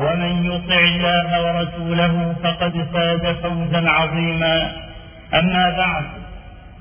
ومن 0.00 0.32
يطع 0.52 0.78
الله 0.78 1.28
ورسوله 1.44 2.34
فقد 2.42 2.86
فاز 2.92 3.24
فوزا 3.42 3.90
عظيما. 3.90 4.72
أما 5.34 5.70
بعد 5.70 6.04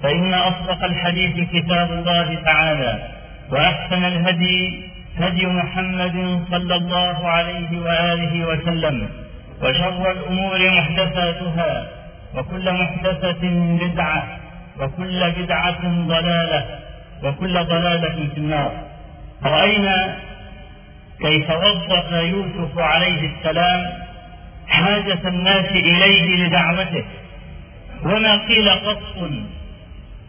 فإن 0.04 0.34
أصدق 0.34 0.84
الحديث 0.84 1.50
كتاب 1.50 1.92
الله 1.92 2.36
تعالى 2.46 2.94
وأحسن 3.52 4.04
الهدي 4.04 4.86
هدي 5.18 5.46
محمد 5.46 6.44
صلى 6.52 6.76
الله 6.76 7.28
عليه 7.30 7.80
وآله 7.86 8.48
وسلم 8.48 9.10
وشر 9.62 10.12
الأمور 10.12 10.60
محدثاتها 10.72 11.88
وكل 12.36 12.74
محدثة 12.74 13.44
بدعة 13.82 14.24
وكل 14.80 15.32
بدعة 15.32 15.82
ضلالة 16.08 16.66
وكل 17.24 17.54
ضلالة 17.64 18.18
في 18.34 18.38
النار. 18.38 18.72
رأينا 19.44 20.16
كيف 21.22 21.50
وظف 21.50 22.12
يوسف 22.12 22.78
عليه 22.80 23.30
السلام 23.30 23.94
حاجة 24.68 25.28
الناس 25.28 25.72
إليه 25.72 26.46
لدعوته. 26.46 27.06
وما 28.04 28.48
قيل 28.48 28.70
قط 28.70 29.02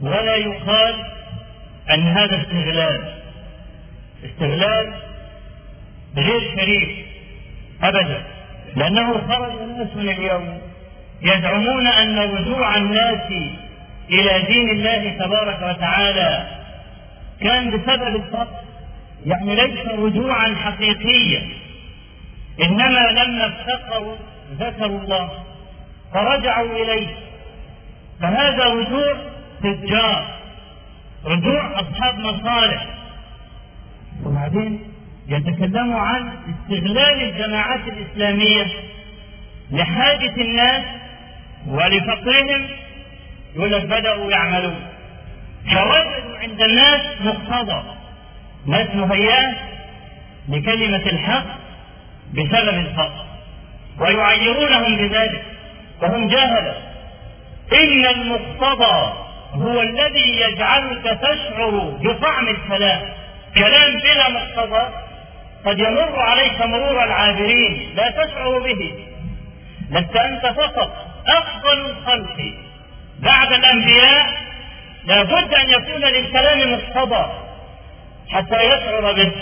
ولا 0.01 0.35
يقال 0.35 0.95
أن 1.95 2.03
هذا 2.03 2.41
استغلال. 2.43 3.15
استغلال 4.25 4.93
غير 6.17 6.57
شريف 6.57 6.89
أبدا 7.83 8.23
لأنه 8.77 9.13
خرج 9.29 9.53
الناس 9.63 9.97
من 9.97 10.09
اليوم 10.09 10.59
يزعمون 11.23 11.87
أن 11.87 12.19
رجوع 12.19 12.77
الناس 12.77 13.33
إلى 14.11 14.43
دين 14.47 14.69
الله 14.71 15.17
تبارك 15.25 15.77
وتعالى 15.77 16.47
كان 17.41 17.71
بسبب 17.71 18.17
الفقر 18.17 18.68
يعني 19.27 19.55
ليس 19.55 19.87
رجوعا 19.87 20.55
حقيقيا. 20.55 21.49
إنما 22.63 23.01
لما 23.11 23.47
افتقروا 23.47 24.17
ذكروا 24.59 25.01
الله 25.01 25.45
فرجعوا 26.15 26.83
إليه. 26.83 27.07
فهذا 28.21 28.65
رجوع 28.65 29.17
تجار 29.63 30.39
رجوع 31.25 31.81
أصحاب 31.81 32.19
مصالح. 32.19 32.87
وبعدين 34.25 34.81
يتكلموا 35.29 36.01
عن 36.01 36.33
استغلال 36.49 37.23
الجماعات 37.23 37.81
الإسلامية 37.89 38.67
لحاجة 39.71 40.35
الناس 40.37 40.85
ولفقرهم 41.67 42.67
يقول 43.57 43.73
لك 43.73 43.85
بدأوا 43.85 44.31
يعملون. 44.31 44.81
فوجدوا 45.65 46.39
عند 46.39 46.63
الناس 46.63 47.01
مقتضى. 47.21 47.98
ناس 48.67 48.89
مهيئة 48.95 49.55
لكلمة 50.49 51.07
الحق 51.07 51.47
بسبب 52.33 52.79
الفقر. 52.79 53.25
ويعيرونهم 54.01 54.97
بذلك 54.97 55.43
وهم 56.03 56.29
جاهلة 56.29 56.75
إن 57.73 58.07
المقتضى 58.07 59.13
هو 59.53 59.81
الذي 59.83 60.41
يجعلك 60.41 61.19
تشعر 61.23 61.71
بطعم 62.01 62.49
الكلام. 62.49 63.03
كلام 63.55 63.97
بلا 63.97 64.29
مقتضى 64.31 64.89
قد 65.67 65.79
يمر 65.79 66.21
عليك 66.21 66.63
مرور 66.63 67.05
العابرين 67.05 67.93
لا 67.97 68.11
تشعر 68.11 68.59
به. 68.59 68.95
لست 69.91 70.17
أنت 70.17 70.47
فقط 70.47 71.07
أفضل 71.27 71.91
الخلق. 71.91 72.55
بعد 73.21 73.53
الأنبياء 73.53 74.27
لابد 75.05 75.55
أن 75.55 75.71
يكون 75.71 76.01
للكلام 76.01 76.73
مقتضى. 76.73 77.48
حتى 78.31 78.57
يشعر 78.65 79.13
به. 79.13 79.33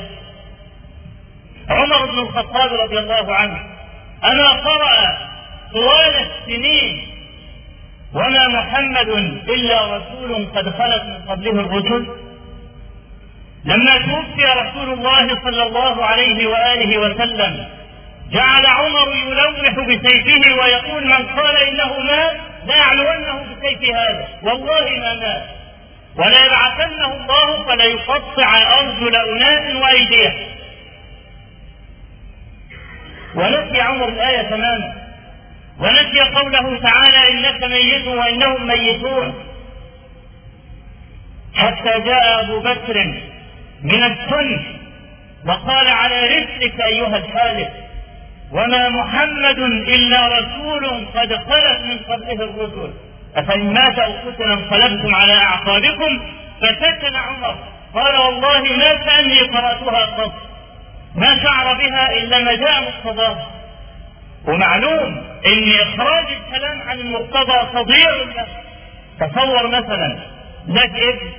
عمر 1.69 2.07
بن 2.07 2.19
الخطاب 2.19 2.73
رضي 2.73 2.99
الله 2.99 3.35
عنه 3.35 3.61
أما 4.25 4.49
قرأ 4.49 5.19
طوال 5.73 6.27
السنين 6.27 7.09
وما 8.15 8.49
محمد 8.49 9.09
إلا 9.49 9.97
رسول 9.97 10.47
قد 10.57 10.69
خلت 10.79 11.03
من 11.05 11.25
قبله 11.29 11.51
الرسل 11.51 12.07
لما 13.65 13.99
توفي 13.99 14.45
رسول 14.45 14.93
الله 14.93 15.29
صلى 15.45 15.63
الله 15.63 16.05
عليه 16.05 16.47
وآله 16.47 16.99
وسلم 16.99 17.69
جعل 18.31 18.67
عمر 18.67 19.15
يلوح 19.15 19.87
بسيفه 19.89 20.55
ويقول 20.55 21.07
من 21.07 21.27
قال 21.27 21.57
إنه 21.57 22.01
مات 22.01 22.37
لا 22.67 22.77
يعلونه 22.77 23.43
بسيف 23.43 23.95
هذا. 23.95 24.29
والله 24.43 24.91
ما 24.99 25.15
مات. 25.15 25.56
ولا 26.19 26.47
يبعثنه 26.47 27.15
الله 27.15 27.65
فليقطع 27.65 28.59
أرجل 28.79 29.17
أناس 29.17 29.83
وأيديهم. 29.83 30.57
ونسي 33.35 33.81
عمر 33.81 34.09
الآية 34.09 34.43
تماما. 34.43 34.95
ونسي 35.79 36.21
قوله 36.21 36.79
تعالى 36.79 37.31
إنك 37.31 37.65
ميت 37.65 38.07
وإنهم 38.07 38.67
ميتون. 38.67 39.35
حتى 41.55 42.01
جاء 42.01 42.45
أبو 42.45 42.61
بكر 42.61 43.05
من 43.83 44.03
السن 44.05 44.77
وقال 45.47 45.89
على 45.89 46.27
رسلك 46.27 46.81
أيها 46.81 47.17
الحالف 47.17 47.69
وما 48.53 48.89
محمد 48.89 49.59
إلا 49.89 50.29
رسول 50.29 51.07
قد 51.15 51.33
خلت 51.33 51.81
من 51.85 51.99
قبله 51.99 52.45
الرسل. 52.45 52.93
أفإن 53.37 53.73
مات 53.73 53.99
أو 53.99 54.13
قتل 54.13 54.43
انقلبتم 54.43 55.15
على 55.15 55.33
أعقابكم 55.33 56.33
فسكن 56.61 57.17
عمر. 57.17 57.59
قال 57.95 58.17
والله 58.17 58.63
ما 58.77 58.95
كأني 58.95 59.41
قرأتها 59.41 60.07
قط. 60.07 60.33
ما 61.15 61.43
شعر 61.43 61.75
بها 61.77 62.17
إلا 62.17 62.39
ما 62.39 62.55
جاء 62.55 62.83
مقتضاها 62.83 63.47
ومعلوم 64.47 65.25
إن 65.47 65.73
إخراج 65.83 66.25
الكلام 66.33 66.83
عن 66.89 66.99
المقتضى 66.99 67.73
تضيع 67.73 68.11
له. 68.11 68.47
تصور 69.21 69.69
مثلا 69.69 70.19
لك 70.69 70.91
ابن 70.95 71.31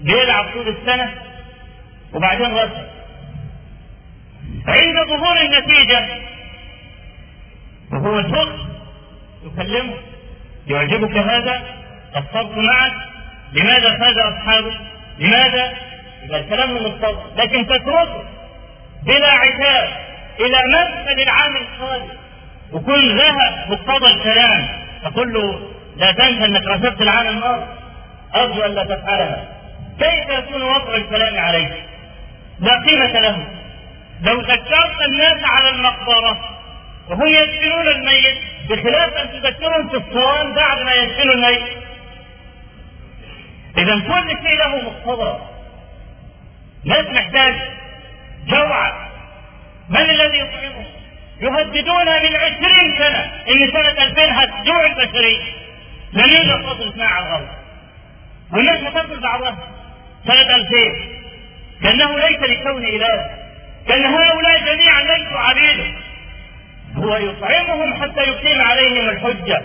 بيلعب 0.00 0.44
طول 0.52 0.68
السنة 0.68 1.14
وبعدين 2.12 2.54
رسم 2.54 2.82
عند 4.68 5.08
ظهور 5.08 5.40
النتيجة 5.40 6.08
وهو 7.92 8.18
الفقه 8.18 8.58
تكلمه 9.56 9.94
يعجبك 10.70 11.16
هذا؟ 11.16 11.62
قصرت 12.14 12.56
معك. 12.56 12.92
لماذا 13.52 13.98
فاز 13.98 14.18
أصحابه؟ 14.18 14.72
لماذا؟ 15.18 15.72
يبقى 16.22 16.40
الكلام 16.40 16.74
مقتضى 16.74 17.22
لكن 17.36 17.66
تتركه 17.66 18.24
بلا 19.02 19.32
عتاب 19.32 19.88
إلى 20.40 20.58
مدخل 20.68 21.22
العام 21.22 21.56
القادم. 21.56 22.08
وكل 22.72 23.18
ذهب 23.18 23.70
مقتضى 23.70 24.06
الكلام. 24.06 24.68
تقول 25.02 25.32
له 25.32 25.70
لا 25.96 26.12
تنسى 26.12 26.44
أنك 26.44 26.66
رسبت 26.66 27.02
العام 27.02 27.26
الماضي. 27.26 27.66
أرجو 28.34 28.62
أن 28.62 28.74
لا 28.74 28.84
تفعلها. 28.84 29.48
كيف 29.98 30.38
يكون 30.38 30.62
وضع 30.62 30.94
الكلام 30.96 31.38
عليه 31.38 31.86
لا 32.60 32.82
قيمة 32.88 33.20
له. 33.20 33.46
لو 34.22 34.40
ذكرت 34.40 35.02
الناس 35.08 35.44
على 35.44 35.68
المقبرة 35.68 36.60
وهم 37.08 37.26
يدفنون 37.26 37.88
الميت 37.88 38.38
بخلاف 38.70 39.14
أن 39.14 39.42
تذكرهم 39.42 39.88
في 39.88 39.96
الصوان 39.96 40.52
بعد 40.52 40.82
ما 40.82 40.94
يدفنوا 40.94 41.34
الميت 41.34 41.62
إذا 43.78 43.94
كل 44.00 44.28
شيء 44.48 44.58
له 44.58 44.76
مقتضى. 44.76 45.38
ناس 46.84 47.06
محتاج 47.06 47.54
جوعة 48.46 49.08
من 49.88 49.96
الذي 50.10 50.38
يطعمهم 50.38 50.84
يهددون 51.40 52.06
من 52.06 52.36
عشرين 52.36 52.94
سنة. 52.98 53.32
إن 53.48 53.70
سنة 53.72 54.04
2000 54.04 54.22
هتجوع 54.32 54.86
البشرية. 54.86 55.42
لن 56.12 56.28
يوجد 56.28 56.66
فصل 56.66 56.88
اسمها 56.88 57.06
على 57.06 57.26
الأرض 57.26 57.48
والناس 58.52 58.80
هتاكل 58.80 59.20
بعضها 59.20 59.58
سنة 60.26 60.56
2000 60.56 60.98
كأنه 61.82 62.18
ليس 62.18 62.40
لكون 62.40 62.84
إله. 62.84 63.30
كأن 63.88 64.04
هؤلاء 64.04 64.58
جميعا 64.60 65.02
ليسوا 65.02 65.38
عبيده 65.38 65.94
هو 67.04 67.16
يطعمهم 67.16 68.02
حتى 68.02 68.20
يقيم 68.20 68.60
عليهم 68.60 69.08
الحجة. 69.08 69.62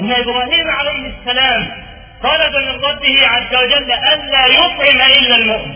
إن 0.00 0.12
إبراهيم 0.12 0.70
عليه 0.70 1.12
السلام 1.18 1.86
طلب 2.22 2.56
من 2.56 2.84
ربه 2.84 3.26
عز 3.26 3.54
وجل 3.54 3.92
ألا 3.92 4.46
يطعم 4.46 5.00
إلا 5.00 5.36
المؤمن. 5.36 5.74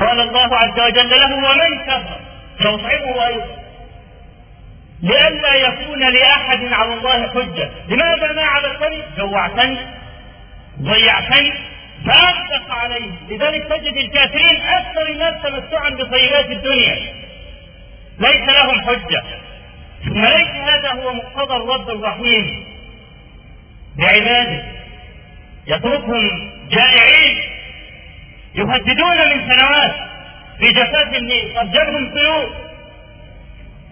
قال 0.00 0.20
الله 0.20 0.56
عز 0.56 0.80
وجل 0.80 1.10
له 1.10 1.34
ومن 1.36 1.78
كفر؟ 1.86 2.20
سأطعمه 2.62 3.26
أيضا 3.26 3.46
لئلا 5.02 5.54
يكون 5.54 6.12
لأحد 6.12 6.72
على 6.72 6.94
الله 6.94 7.28
حجة. 7.28 7.70
لماذا 7.88 8.32
ما 8.32 8.42
عبدتني 8.42 9.02
جوعتني. 9.16 9.78
ضيعتني. 10.82 11.52
فأغدق 12.06 12.70
عليه. 12.70 13.10
لذلك 13.28 13.64
تجد 13.64 13.96
الكافرين 13.96 14.62
أكثر 14.62 15.08
الناس 15.08 15.42
تمتعا 15.42 15.90
بطيبات 15.90 16.50
الدنيا. 16.50 16.96
ليس 18.18 18.48
لهم 18.48 18.80
حجة. 18.80 19.22
ثم 20.04 20.24
ليس 20.24 20.48
هذا 20.48 20.92
هو 20.92 21.12
مقتضى 21.12 21.56
الرب 21.56 21.90
الرحيم. 21.90 22.64
بعباده 23.96 24.64
يتركهم 25.66 26.50
جائعين 26.70 27.38
يهددون 28.54 29.18
من 29.28 29.50
سنوات 29.50 29.94
في 30.58 30.72
جفاف 30.72 31.14
النيل 31.14 31.54
جابهم 31.72 32.14
طيور 32.14 32.50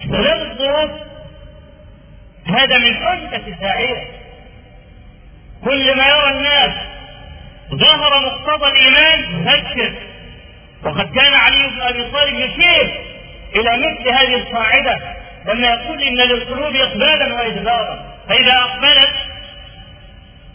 استغلال 0.01 0.51
الظروف 0.51 0.91
هذا 2.47 2.79
من 2.79 2.95
حجة 2.95 3.47
الداعية. 3.49 4.07
كل 5.65 5.97
ما 5.97 6.07
يرى 6.09 6.31
الناس 6.31 6.75
ظهر 7.75 8.11
مقتضى 8.27 8.71
الإيمان 8.71 9.47
يذكر 9.47 9.95
وقد 10.85 11.15
كان 11.15 11.35
علي 11.35 11.69
بن 11.69 11.81
أبي 11.81 12.11
طالب 12.11 12.35
يشير 12.35 13.01
إلى 13.57 13.77
مثل 13.77 14.09
هذه 14.09 14.35
القاعدة. 14.35 15.18
لما 15.47 15.69
يقول 15.69 16.03
إن 16.03 16.17
للقلوب 16.17 16.77
إقبالا 16.77 17.35
وإدبارا. 17.35 18.19
فإذا 18.29 18.53
أقبلت 18.53 19.15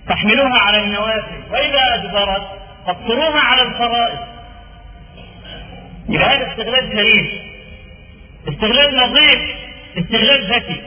تحملوها 0.09 0.59
على 0.59 0.77
النوافل 0.77 1.44
وإذا 1.51 1.94
أدبرت 1.94 2.47
فاقصروها 2.85 3.39
على 3.39 3.62
الفرائض. 3.62 4.19
يبقى 6.09 6.27
هذا 6.30 6.51
استغلال 6.51 6.89
سليم 6.91 7.53
استغلال 8.47 8.95
نظيف 8.95 9.56
استغلال 9.97 10.53
ذكي. 10.53 10.81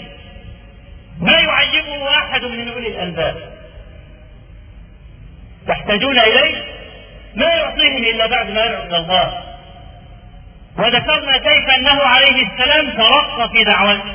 ما 1.21 1.39
يعجبه 1.39 2.09
أحد 2.19 2.45
من 2.45 2.69
أولي 2.69 2.89
الألباب. 2.89 3.37
تحتاجون 5.69 6.19
إليه؟ 6.19 6.65
ما 7.35 7.47
يعطيهم 7.47 8.05
إلا 8.05 8.27
بعد 8.27 8.51
ما 8.51 8.67
إلى 8.67 8.97
الله. 8.97 9.46
وذكرنا 10.79 11.37
كيف 11.37 11.71
أنه 11.79 12.03
عليه 12.03 12.47
السلام 12.47 12.91
ترقى 12.91 13.49
في 13.49 13.65
دعوته. 13.65 14.15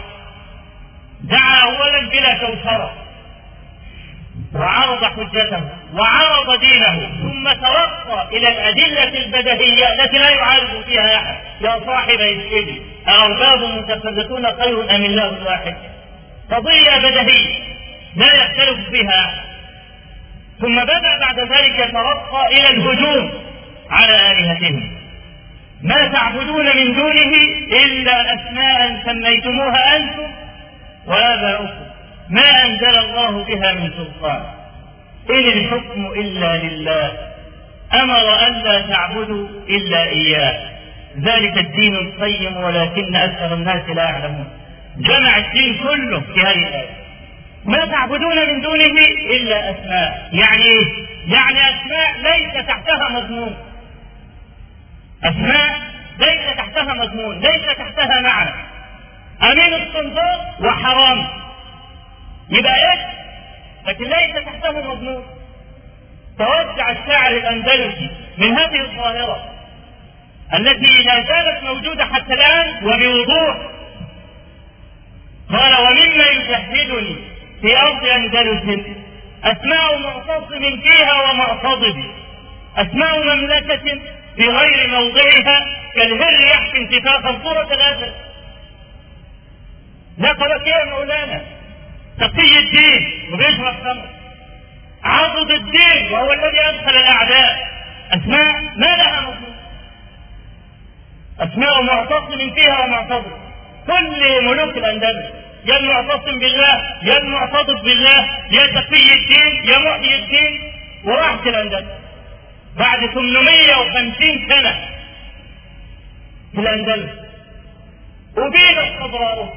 دعا 1.24 1.64
أولا 1.64 2.10
بلا 2.10 2.34
كوثرة 2.34 2.94
وعرض 4.56 5.04
حجته 5.04 5.62
وعرض 5.94 6.60
دينه 6.60 7.10
ثم 7.22 7.54
ترقى 7.54 8.28
إلى 8.38 8.48
الأدلة 8.48 9.26
البدهية 9.26 9.94
التي 9.94 10.18
لا 10.18 10.30
يعارض 10.30 10.84
فيها 10.86 11.16
أحد. 11.16 11.36
يا 11.62 11.80
صاحب 11.86 12.20
السجن 12.20 12.82
أأرباب 13.08 13.60
متفرقون 13.60 14.46
خير 14.46 14.96
أم 14.96 15.06
الله 15.06 15.30
الواحد؟ 15.30 15.76
قضية 16.52 16.98
بدهية 16.98 17.56
لا 18.16 18.34
يختلف 18.34 18.90
فيها 18.90 19.26
أحد. 19.26 19.52
ثم 20.62 20.84
بدأ 20.84 21.20
بعد 21.20 21.40
ذلك 21.40 21.80
يترقى 21.80 22.48
إلى 22.48 22.70
الهجوم 22.70 23.32
على 23.90 24.32
آلهتهم. 24.32 25.01
ما 25.84 26.08
تعبدون 26.08 26.66
من 26.66 26.94
دونه 26.94 27.32
إلا 27.86 28.34
أسماء 28.34 29.04
سميتموها 29.06 29.98
أنتم 29.98 30.32
وآباؤكم 31.08 31.86
ما 32.30 32.66
أنزل 32.66 33.00
الله 33.00 33.44
بها 33.44 33.74
من 33.74 33.92
سلطان. 33.92 34.44
إن 35.30 35.48
الحكم 35.60 36.06
إلا 36.06 36.58
لله. 36.58 37.12
أمر 37.94 38.48
ألا 38.48 38.82
تعبدوا 38.82 39.48
إلا 39.70 40.04
إياه. 40.04 40.72
ذلك 41.20 41.58
الدين 41.58 41.96
القيم 41.96 42.58
ولكن 42.58 43.16
أكثر 43.16 43.54
الناس 43.54 43.90
لا 43.90 44.04
يعلمون. 44.04 44.48
جمع 44.98 45.38
الدين 45.38 45.78
كله 45.84 46.20
في 46.20 46.42
هذه 46.42 46.68
الآية. 46.68 46.90
ما 47.66 47.86
تعبدون 47.86 48.36
من 48.48 48.62
دونه 48.62 49.02
إلا 49.30 49.72
أسماء. 49.72 50.30
يعني 50.34 50.64
إيه؟ 50.64 51.06
يعني 51.28 51.60
أسماء 51.70 52.12
ليس 52.18 52.66
تحتها 52.68 53.10
مضمون. 53.12 53.71
أسماء 55.24 55.82
ليس 56.20 56.56
تحتها 56.58 56.94
مضمون 56.94 57.40
ليس 57.40 57.78
تحتها 57.78 58.22
معنى. 58.22 58.52
أمين 59.44 59.74
الصنفاء 59.74 60.56
وحرام. 60.62 61.28
يبقى 62.50 62.74
إيه؟ 62.76 63.08
لكن 63.88 64.04
ليس 64.06 64.46
تحته 64.46 64.92
مضمون. 64.92 65.24
توسع 66.38 66.92
الشاعر 66.92 67.32
الأندلسي 67.32 68.10
من 68.38 68.58
هذه 68.58 68.82
الظاهره 68.82 69.50
التي 70.54 71.04
لا 71.04 71.24
زالت 71.24 71.64
موجودة 71.64 72.06
حتى 72.06 72.34
الآن 72.34 72.76
وبوضوح. 72.84 73.58
قال 75.50 75.74
ومما 75.82 76.26
يشهدني 76.26 77.16
في 77.62 77.78
أرض 77.78 78.06
أندلس 78.06 78.86
أسماء 79.44 80.00
معتصم 80.00 80.82
فيها 80.82 81.32
ومعتضد 81.32 82.12
أسماء 82.78 83.36
مملكة 83.36 84.00
في 84.36 84.48
غير 84.48 84.90
موضعها 84.90 85.60
كالهر 85.96 86.34
يحكي 86.42 86.78
انتفاخا 86.78 87.40
صوره 87.44 87.68
الاسد 87.74 88.14
نقلت 90.18 90.68
يا 90.68 90.86
مولانا 90.86 91.42
تقي 92.20 92.60
الدين 92.60 93.30
وبيشرب 93.34 93.76
خمر 93.84 94.06
عضد 95.04 95.52
الدين 95.52 96.12
وهو 96.12 96.34
الذي 96.34 96.60
أدخل 96.70 96.96
الأعداء. 96.98 97.72
أسماء 98.12 98.54
ما 98.78 98.96
لها 98.96 99.22
مضمون 99.22 99.56
أسماء 101.40 101.82
معتصم 101.84 102.54
فيها 102.56 102.86
ومعتضد 102.86 103.32
كل 103.88 104.46
ملوك 104.46 104.78
الأندلس 104.78 105.26
يا 105.66 105.78
المعتصم 105.78 106.40
بالله 106.40 106.98
يا 107.04 107.18
المعتضد 107.18 107.84
بالله 107.84 108.28
يا 108.52 108.68
تقي 108.68 109.14
الدين 109.14 109.64
يا 109.74 109.78
محيي 109.78 110.16
الدين 110.16 110.74
وراحت 111.04 111.48
الأندلس. 111.48 112.01
بعد 112.78 113.00
850 113.00 114.50
سنة. 114.50 114.88
في 116.52 116.60
الأندلس. 116.60 117.12
أبيدت 118.38 119.00
خضراؤه 119.00 119.54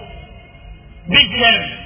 بالجنة 1.08 1.78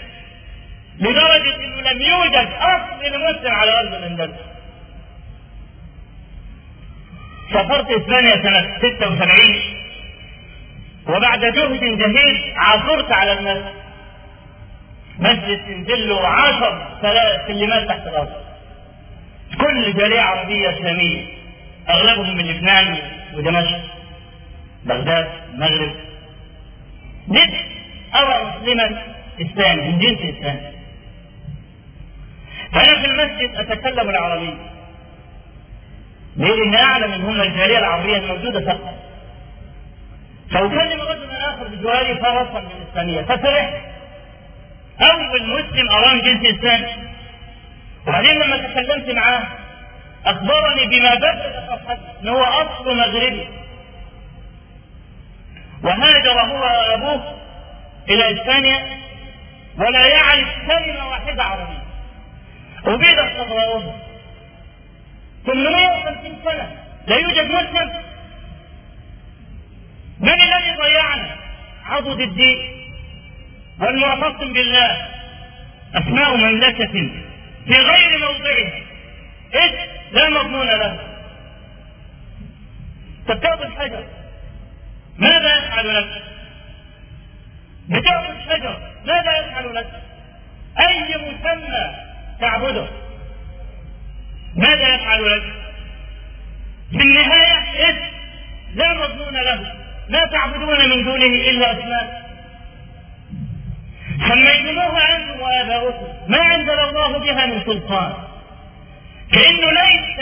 لدرجة 0.99 1.57
إنه 1.65 1.81
لم 1.81 2.03
يوجد 2.03 2.49
أصل 2.61 3.05
لمسلم 3.05 3.53
على 3.55 3.81
أرض 3.81 3.95
الأندلس. 3.95 4.41
سافرت 7.53 7.91
إسبانيا 7.91 8.43
سنة 8.43 8.79
76 8.79 9.55
وبعد 11.07 11.41
جهد 11.41 11.99
جهيد 11.99 12.53
عثرت 12.57 13.13
على 13.13 13.33
المسجد. 13.33 13.75
مسجد 15.19 15.65
تنزل 15.67 16.09
له 16.09 16.27
10 16.27 16.99
سلمات 17.49 17.89
تحت 17.89 18.07
الأرض. 18.07 18.48
كل 19.61 19.95
جالية 19.95 20.21
عربية 20.21 20.71
إسلامية 20.71 21.27
أغلبهم 21.89 22.37
من 22.37 22.47
لبنان 22.47 22.99
ودمشق 23.35 23.81
بغداد 24.85 25.29
المغرب 25.55 25.95
نفس 27.29 27.61
ارى 28.15 28.45
مسلما 28.45 29.03
إسلامي 29.41 29.83
من 29.83 29.99
جنس 29.99 30.19
إسلامي. 30.19 30.61
فأنا 32.73 33.01
في 33.01 33.07
المسجد 33.07 33.57
أتكلم 33.57 34.11
العربية؟ 34.11 34.55
لأن 36.37 36.75
أعلم 36.75 37.13
أن 37.13 37.23
هم 37.23 37.41
الجالية 37.41 37.79
العربية 37.79 38.17
الموجودة 38.17 38.61
فقط. 38.61 38.95
فأكلم 40.51 41.01
رجلا 41.01 41.55
آخر 41.55 41.69
بجواري 41.69 42.13
من 42.61 42.71
الإسلامية 42.83 43.23
ففرحت 43.23 43.75
أول 45.01 45.43
مسلم 45.49 45.91
أرام 45.91 46.21
جنس 46.21 46.59
إسلامي. 46.59 47.08
وبعدين 48.09 48.43
لما 48.43 48.57
تكلمت 48.57 49.11
معاه 49.11 49.43
أخبرني 50.27 50.87
بما 50.87 51.11
فرحته 51.21 52.21
أنه 52.23 52.33
هو 52.33 52.43
أصل 52.43 52.97
مغربي. 52.97 53.49
وهاجر 55.83 56.41
هو 56.41 56.63
وأبوه 56.63 57.35
إلى 58.09 58.33
إسبانيا 58.33 58.99
ولا 59.79 60.07
يعرف 60.07 60.49
كلمة 60.67 61.09
واحدة 61.09 61.45
عربية 61.45 61.83
وبيضت 62.87 63.37
صغرهم 63.37 63.93
850 65.47 66.39
سنة. 66.45 66.77
لا 67.07 67.17
يوجد 67.17 67.51
مسلم 67.51 67.91
من 70.21 70.41
الذي 70.43 70.77
ضيعنا؟ 70.83 71.37
عضد 71.85 72.21
الدين 72.21 72.59
والمعتصم 73.81 74.53
بالله. 74.53 75.09
أسماء 75.95 76.37
مملكة. 76.37 77.11
في 77.69 77.75
غير 77.75 78.19
موضعها 78.19 78.83
إذ 79.55 79.75
لا 80.13 80.29
مضمون 80.29 80.67
له. 80.67 80.99
تتعب 83.27 83.63
الحجر. 83.63 84.05
ماذا 85.19 85.59
يفعل 85.59 85.97
لك؟ 85.97 86.23
بتعبد 87.89 88.37
الشجر 88.37 88.81
ماذا 89.05 89.39
يفعل 89.39 89.75
لك؟ 89.75 89.91
أي 90.81 91.17
مسمى 91.17 91.95
تعبده. 92.41 92.89
ماذا 94.57 94.95
يفعل 94.95 95.37
لك؟ 95.37 95.43
في 96.91 97.03
النهاية 97.03 97.91
اسم 97.91 98.05
لا 98.75 98.95
مضمون 98.95 99.35
له. 99.35 99.75
لا 100.09 100.27
تعبدون 100.27 100.89
من 100.89 101.05
دونه 101.05 101.51
إلا 101.51 101.73
أسماء. 101.73 102.28
سميتموها 104.19 105.17
أنتم 105.17 105.41
وآباؤكم 105.41 106.07
ما 106.29 106.55
أنزل 106.55 106.81
الله 106.81 107.19
بها 107.19 107.47
من 107.47 107.63
سلطان. 107.65 108.13
كأنه 109.33 109.71
ليس 109.71 110.19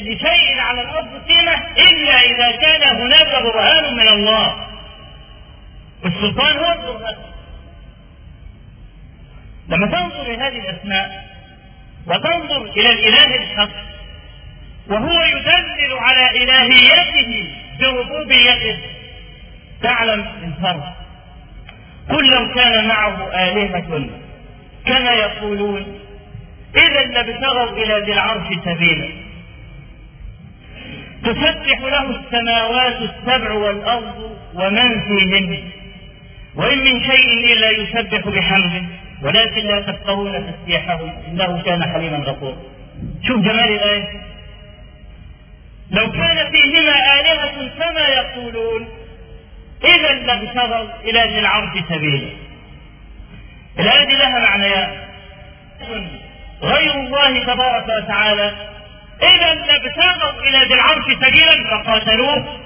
لشيء 0.00 0.60
على 0.60 0.80
الأرض 0.80 1.22
قيمة 1.28 1.54
إلا 1.78 2.20
إذا 2.20 2.56
كان 2.56 2.96
هناك 2.96 3.42
برهان 3.42 3.94
من 3.94 4.08
الله. 4.08 4.68
والسلطان 6.04 6.56
هو 6.56 6.72
البرهان. 6.72 7.16
لما 9.68 9.86
تنظر 9.86 10.22
لهذه 10.22 10.58
الأسماء 10.58 11.26
وتنظر 12.06 12.62
إلى 12.76 12.90
الإله 12.90 13.36
الحق 13.36 13.76
وهو 14.88 15.22
يدلل 15.22 15.98
على 15.98 16.30
إلهيته 16.30 17.54
بربوبيته 17.80 18.78
تعلم 19.82 20.26
الفرق. 20.44 21.05
قل 22.10 22.30
لو 22.30 22.54
كان 22.54 22.88
معه 22.88 23.28
آلهة 23.34 24.08
كما 24.86 25.12
يقولون 25.12 25.98
إذا 26.76 27.04
لابتغوا 27.04 27.70
إلى 27.70 28.04
ذي 28.06 28.12
العرش 28.12 28.46
سبيلا. 28.64 29.08
تسبح 31.24 31.80
له 31.80 32.10
السماوات 32.10 32.96
السبع 33.02 33.52
والأرض 33.52 34.38
ومن 34.54 35.00
فيهن. 35.00 35.62
وإن 36.54 36.78
من 36.78 37.04
شيء 37.04 37.52
إلا 37.52 37.70
يسبح 37.70 38.28
بحمده. 38.28 38.82
ولكن 39.22 39.66
لا 39.66 39.80
تفقهون 39.80 40.52
تسبيحه 40.52 41.00
إنه 41.28 41.62
كان 41.62 41.82
حليما 41.82 42.18
غفورا. 42.18 42.56
شوف 43.26 43.36
جمال 43.36 43.72
الآية. 43.72 44.20
لو 45.90 46.12
كان 46.12 46.52
فيهما 46.52 47.20
آلهة 47.20 47.68
كما 47.78 48.08
يقولون؟ 48.08 48.88
إذا 49.84 50.12
لابتغوا 50.12 50.88
إلى 51.04 51.20
ذي 51.20 51.38
العرش 51.38 51.72
سبيلا. 51.88 52.30
الآية 53.78 54.04
دي 54.04 54.12
لها 54.12 54.38
معنيان 54.38 54.96
غير 56.62 56.94
الله 56.94 57.44
تبارك 57.44 57.84
وتعالى. 57.88 58.52
إذا 59.22 59.54
لابتغوا 59.54 60.42
إلى 60.48 60.58
ذي 60.68 60.74
العرش 60.74 61.04
سبيلا 61.04 61.70
فقاتلوه 61.70 62.58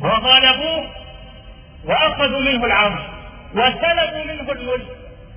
وغلبوه 0.00 0.86
وأخذوا 1.84 2.40
منه 2.40 2.64
العرش 2.64 3.00
وسلبوا 3.54 4.24
منه 4.24 4.52
الملك. 4.52 4.86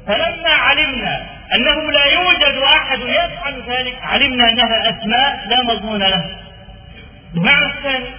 فلما 0.08 0.50
علمنا 0.50 1.26
أنه 1.56 1.92
لا 1.92 2.06
يوجد 2.06 2.58
أحد 2.64 3.00
يفعل 3.00 3.64
ذلك 3.68 3.98
علمنا 4.02 4.50
أنها 4.50 4.90
أسماء 4.90 5.48
لا 5.48 5.64
مضمون 5.74 6.00
لها. 6.00 6.30
المعنى 7.36 7.66
الثاني 7.66 8.10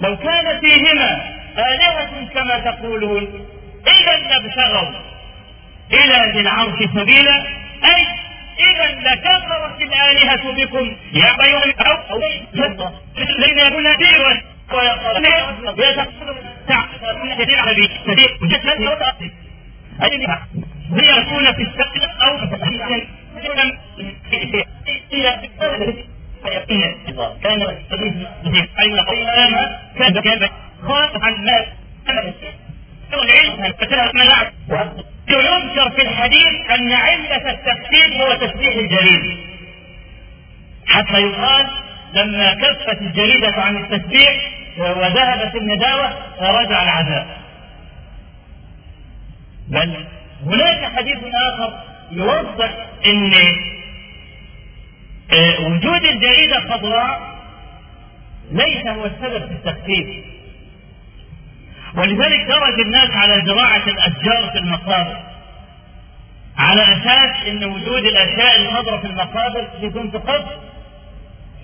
لو 0.00 0.16
كان 0.16 0.60
فيهما 0.60 1.39
آلهة 1.58 2.28
كما 2.34 2.58
تقولون. 2.58 3.46
إذا 3.86 4.14
لابتغوا 4.28 4.90
إلى 5.92 6.32
ذي 6.32 6.40
العرش 6.40 6.78
سبيلا 6.94 7.36
أي 7.84 8.06
إذا 8.70 8.86
لكفرت 9.00 9.82
الآلهة 9.82 10.52
بكم. 10.52 10.96
يا 11.12 11.44
أيها 11.44 11.64
الأو 11.64 12.20
الذين 13.18 13.58
يكون 13.58 13.82
نذير 13.82 14.42
ليكون 20.92 21.52
في 21.52 21.62
السقف 21.62 22.04
أو 22.22 22.38
كان 30.22 30.48
خاف 30.82 31.24
عن 31.24 31.34
الناس 31.34 31.66
يذكر 35.28 35.90
في 35.90 36.02
الحديث 36.02 36.70
أن 36.70 36.92
علة 36.92 37.50
التخفيف 37.50 38.20
هو 38.20 38.34
تسبيح 38.34 38.74
الجليد. 38.74 39.40
حتى 40.86 41.20
يقال 41.20 41.66
لما 42.14 42.54
كفت 42.54 43.00
الجريدة 43.02 43.62
عن 43.62 43.76
التسبيح 43.76 44.50
وذهبت 44.78 45.54
النداوة 45.54 46.16
ورجع 46.40 46.82
العذاب. 46.82 47.26
بل 49.68 50.06
هناك 50.46 50.96
حديث 50.96 51.18
آخر 51.52 51.82
يوضح 52.10 52.70
أن 53.06 53.32
آه، 55.32 55.60
وجود 55.60 56.04
الجريدة 56.04 56.60
خضراء 56.60 57.40
ليس 58.52 58.86
هو 58.86 59.06
السبب 59.06 59.46
في 59.46 59.52
التخفيف. 59.52 60.24
ولذلك 61.94 62.40
درج 62.46 62.80
الناس 62.80 63.10
على 63.10 63.42
زراعة 63.46 63.82
الأشجار 63.86 64.50
في 64.52 64.58
المقابر. 64.58 65.16
على 66.58 66.82
أساس 66.82 67.46
أن 67.48 67.64
وجود 67.64 68.04
الأشياء 68.04 68.60
الخضراء 68.60 68.98
في 69.00 69.06
المقابر 69.06 69.68
يكون 69.80 70.12
تخف 70.12 70.44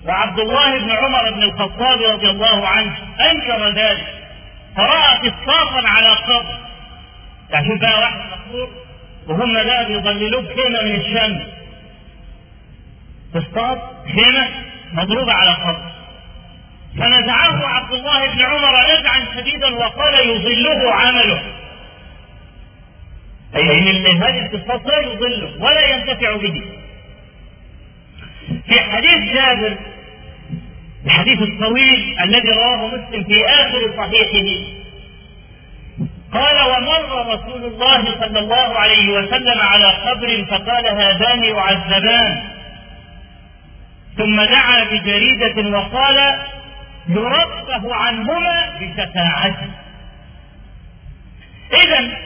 وعبد 0.05 0.39
الله 0.39 0.77
بن 0.79 0.91
عمر 0.91 1.31
بن 1.31 1.43
الخطاب 1.43 2.01
رضي 2.13 2.29
الله 2.29 2.67
عنه 2.67 2.95
أنكر 3.31 3.69
ذلك. 3.69 4.07
فرأى 4.75 5.29
قصاصا 5.29 5.87
على 5.87 6.09
قبر. 6.09 6.57
يعني 7.49 7.75
بقى 7.75 7.99
واحد 7.99 8.19
مقبور 8.31 8.69
وهم 9.27 9.53
لا 9.53 9.83
بيضللوه 9.87 10.41
خيمة 10.43 10.81
من 10.83 10.95
الشمس. 10.95 11.41
تصطاد 13.33 13.79
خيمة 14.15 14.47
مضروبة 14.93 15.33
على 15.33 15.51
قبر. 15.51 15.96
فنزعه 16.99 17.67
عبد 17.67 17.93
الله 17.93 18.33
بن 18.33 18.41
عمر 18.41 18.99
نزعا 18.99 19.25
شديدا 19.35 19.75
وقال 19.75 20.13
يظله 20.13 20.93
عمله. 20.93 21.43
أي 23.55 23.91
أن 23.91 24.23
هذه 24.23 24.45
القصاص 24.45 24.81
لا 24.85 24.99
يضله 24.99 25.63
ولا 25.63 25.95
ينتفع 25.95 26.35
به. 26.35 26.61
في 28.67 28.79
حديث 28.79 29.33
جابر 29.33 29.77
الحديث 31.05 31.41
الطويل 31.41 32.15
الذي 32.23 32.49
رواه 32.49 32.87
مسلم 32.87 33.23
في 33.23 33.45
آخر 33.45 33.93
صحيحه 33.97 34.77
قال 36.33 36.55
ومر 36.69 37.33
رسول 37.33 37.63
الله 37.65 38.03
صلى 38.19 38.39
الله 38.39 38.79
عليه 38.79 39.09
وسلم 39.09 39.59
على 39.59 39.85
قبر 39.85 40.45
فقال 40.49 40.87
هذان 40.87 41.43
يعذبان 41.43 42.43
ثم 44.17 44.41
دعا 44.41 44.83
بجريدة 44.83 45.77
وقال 45.77 46.39
يرفه 47.09 47.95
عنهما 47.95 48.79
بشفاعته. 48.79 49.69
إذا 51.73 52.17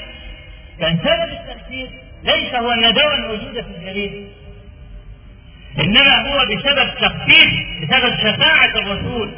كان 0.79 0.97
سبب 0.97 1.31
التأثير 1.31 1.89
ليس 2.23 2.55
هو 2.55 2.71
الندوة 2.71 3.15
الموجودة 3.15 3.61
في 3.61 3.69
الجريدة 3.77 4.27
إنما 5.79 6.21
هو 6.21 6.45
بسبب 6.45 6.89
تخفيف 7.01 7.53
بسبب 7.81 8.17
شفاعة 8.17 8.75
الرسول 8.75 9.31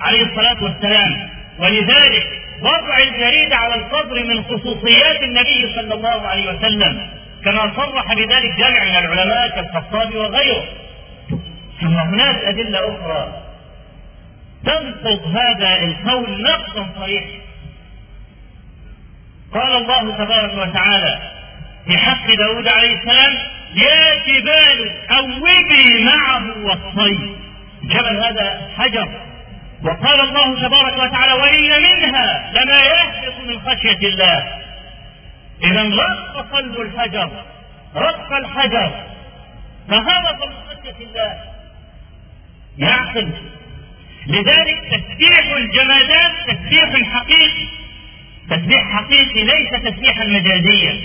عليه 0.00 0.22
الصلاة 0.22 0.62
والسلام. 0.62 1.28
ولذلك 1.58 2.42
وضع 2.62 2.98
الجريدة 2.98 3.56
على 3.56 3.74
القبر 3.74 4.24
من 4.24 4.44
خصوصيات 4.44 5.22
النبي 5.22 5.74
صلى 5.74 5.94
الله 5.94 6.28
عليه 6.28 6.52
وسلم 6.54 7.10
كما 7.44 7.72
صرح 7.76 8.14
بذلك 8.14 8.56
جمع 8.58 8.84
من 8.84 8.96
العلماء 8.96 9.48
كالخطابي 9.48 10.16
وغيره. 10.16 10.64
ثم 11.80 11.96
هناك 11.98 12.36
أدلة 12.36 12.78
أخرى 12.78 13.42
تنقض 14.64 15.36
هذا 15.36 15.84
القول 15.84 16.42
نقضا 16.42 16.86
صريحا 17.00 17.40
قال 19.54 19.72
الله 19.72 20.16
تبارك 20.24 20.52
وتعالى 20.52 21.18
في 21.86 21.98
حق 21.98 22.34
داود 22.34 22.68
عليه 22.68 22.98
السلام 22.98 23.32
يا 23.74 24.24
جبال 24.26 24.90
أوبي 25.10 26.04
معه 26.04 26.64
والطير. 26.64 27.36
جبل 27.82 28.24
هذا 28.24 28.70
حجر. 28.78 29.08
وقال 29.82 30.20
الله 30.20 30.68
تبارك 30.68 30.98
وتعالى 30.98 31.32
وإن 31.32 31.82
منها 31.82 32.52
لما 32.52 32.76
يهبط 32.76 33.40
من 33.46 33.60
خشية 33.60 34.08
الله. 34.08 34.60
إذا 35.64 35.82
رق 35.82 36.46
قلب 36.52 36.80
الحجر. 36.80 37.30
رق 37.96 38.32
الحجر. 38.32 39.04
فهبط 39.88 40.48
من 40.48 40.54
خشية 40.68 41.04
الله. 41.04 41.38
يعقل. 42.78 43.32
لذلك 44.26 44.78
تسبيح 44.90 45.56
الجمادات 45.56 46.32
تسبيح 46.48 46.90
حقيقي. 47.14 47.68
تسبيح 48.50 48.82
حقيقي 48.96 49.44
ليس 49.44 49.70
تسبيحا 49.70 50.24
مجازيا. 50.24 51.00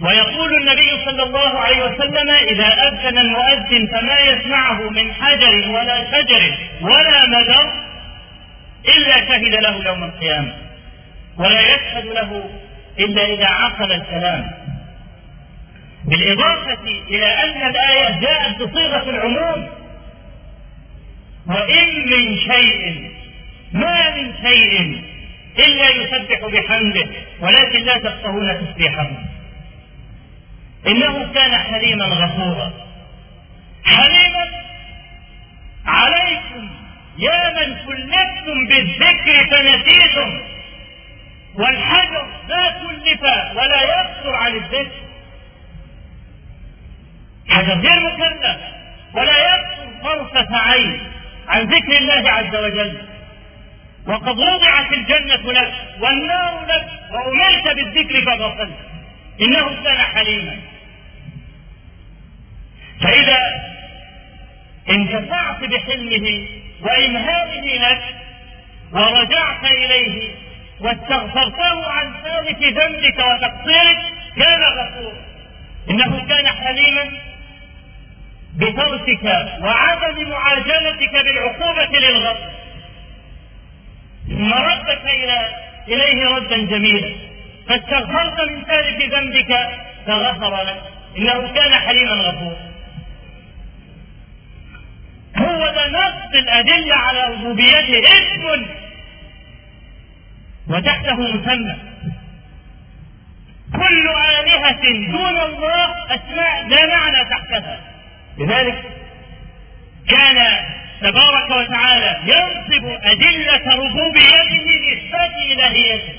ويقول 0.00 0.50
النبي 0.60 1.04
صلى 1.04 1.22
الله 1.22 1.58
عليه 1.58 1.84
وسلم 1.84 2.30
إذا 2.48 2.66
أذن 2.66 3.18
المؤذن 3.18 3.86
فما 3.86 4.18
يسمعه 4.18 4.90
من 4.90 5.12
حجر 5.12 5.68
ولا 5.68 6.04
شجر 6.04 6.58
ولا 6.80 7.26
مدر 7.26 7.72
إلا 8.96 9.14
شهد 9.14 9.54
له 9.62 9.86
يوم 9.86 10.04
القيامة. 10.04 10.54
ولا 11.38 11.60
يشهد 11.60 12.06
له 12.06 12.50
إلا 12.98 13.24
إذا 13.24 13.46
عقل 13.46 13.92
الكلام. 13.92 14.50
بالإضافة 16.04 16.84
إلى 17.10 17.26
أن 17.26 17.70
الآية 17.70 18.20
جاءت 18.20 18.62
بصيغة 18.62 19.10
العموم 19.10 19.68
وإن 21.48 22.06
من 22.06 22.38
شيء 22.38 23.10
ما 23.72 24.16
من 24.16 24.32
شيء 24.42 25.02
إلا 25.58 25.88
يسبح 25.90 26.40
بحمده 26.46 27.06
ولكن 27.40 27.84
لا 27.84 27.98
تفقهون 27.98 28.66
تسبيحهم 28.66 29.26
إنه 30.86 31.32
كان 31.32 31.58
حليما 31.58 32.04
غفورا. 32.04 32.72
حليما 33.84 34.46
عليكم 35.86 36.68
يا 37.18 37.50
من 37.50 37.76
كلفتم 37.86 38.66
بالذكر 38.66 39.46
فنسيتم. 39.50 40.40
والحجر 41.54 42.26
لا 42.48 42.70
كلف 42.70 43.22
ولا 43.56 43.82
يقصر 43.82 44.34
عن 44.34 44.54
الذكر. 44.54 45.06
حجر 47.48 47.74
غير 47.74 48.00
مكلف 48.00 48.56
ولا 49.14 49.38
يقصر 49.38 49.86
طرفة 50.02 50.56
عين. 50.56 51.15
عن 51.48 51.62
ذكر 51.62 51.96
الله 51.98 52.30
عز 52.30 52.56
وجل. 52.56 53.02
وقد 54.06 54.38
وضعت 54.38 54.92
الجنة 54.92 55.52
لك 55.52 55.74
والنار 56.00 56.66
لك 56.66 56.88
وأمرت 57.12 57.76
بالذكر 57.76 58.24
فغفلت 58.24 58.76
إنه 59.40 59.82
كان 59.84 59.98
حليما. 59.98 60.56
فإذا 63.00 63.38
انتفعت 64.90 65.64
بحلمه 65.64 66.48
وإمهاله 66.82 67.90
لك 67.90 68.02
ورجعت 68.92 69.64
إليه 69.64 70.30
واستغفرته 70.80 71.90
عن 71.90 72.12
ذلك 72.24 72.62
ذنبك 72.62 73.18
وتقصيرك 73.18 73.98
كان 74.36 74.62
غفورا. 74.62 75.22
إنه 75.90 76.26
كان 76.26 76.46
حليما. 76.46 77.25
بتركك 78.56 79.24
وعدم 79.62 80.30
معاجلتك 80.30 81.12
بالعقوبة 81.24 81.98
للغضب 81.98 82.50
ثم 84.28 84.54
ردك 84.54 85.04
إلى 85.04 85.54
إليه 85.88 86.28
ردا 86.28 86.56
جميلا. 86.56 87.14
فاستغفرت 87.68 88.50
من 88.50 88.62
ذلك 88.70 89.14
ذنبك 89.14 89.68
فغفر 90.06 90.62
لك. 90.62 90.82
إنه 91.18 91.54
كان 91.54 91.74
حليما 91.74 92.12
غفورا. 92.12 92.56
هو 95.36 95.66
ده 95.68 95.88
نص 95.88 96.34
الأدلة 96.34 96.94
على 96.96 97.24
ربوبيته. 97.24 98.02
اسم. 98.08 98.66
وتحته 100.68 101.14
مسمى. 101.14 101.76
كل 103.72 104.08
آلهة 104.08 104.82
دون 105.10 105.40
الله 105.40 106.14
أسماء 106.14 106.68
لا 106.68 106.86
معنى 106.86 107.24
تحتها. 107.30 107.95
لذلك 108.38 108.82
كان 110.08 110.36
تبارك 111.00 111.50
وتعالى 111.50 112.20
ينصب 112.22 112.84
أدلة 113.02 113.74
ربوبيته 113.74 114.64
لإثبات 114.86 115.32
إلهيته 115.52 116.14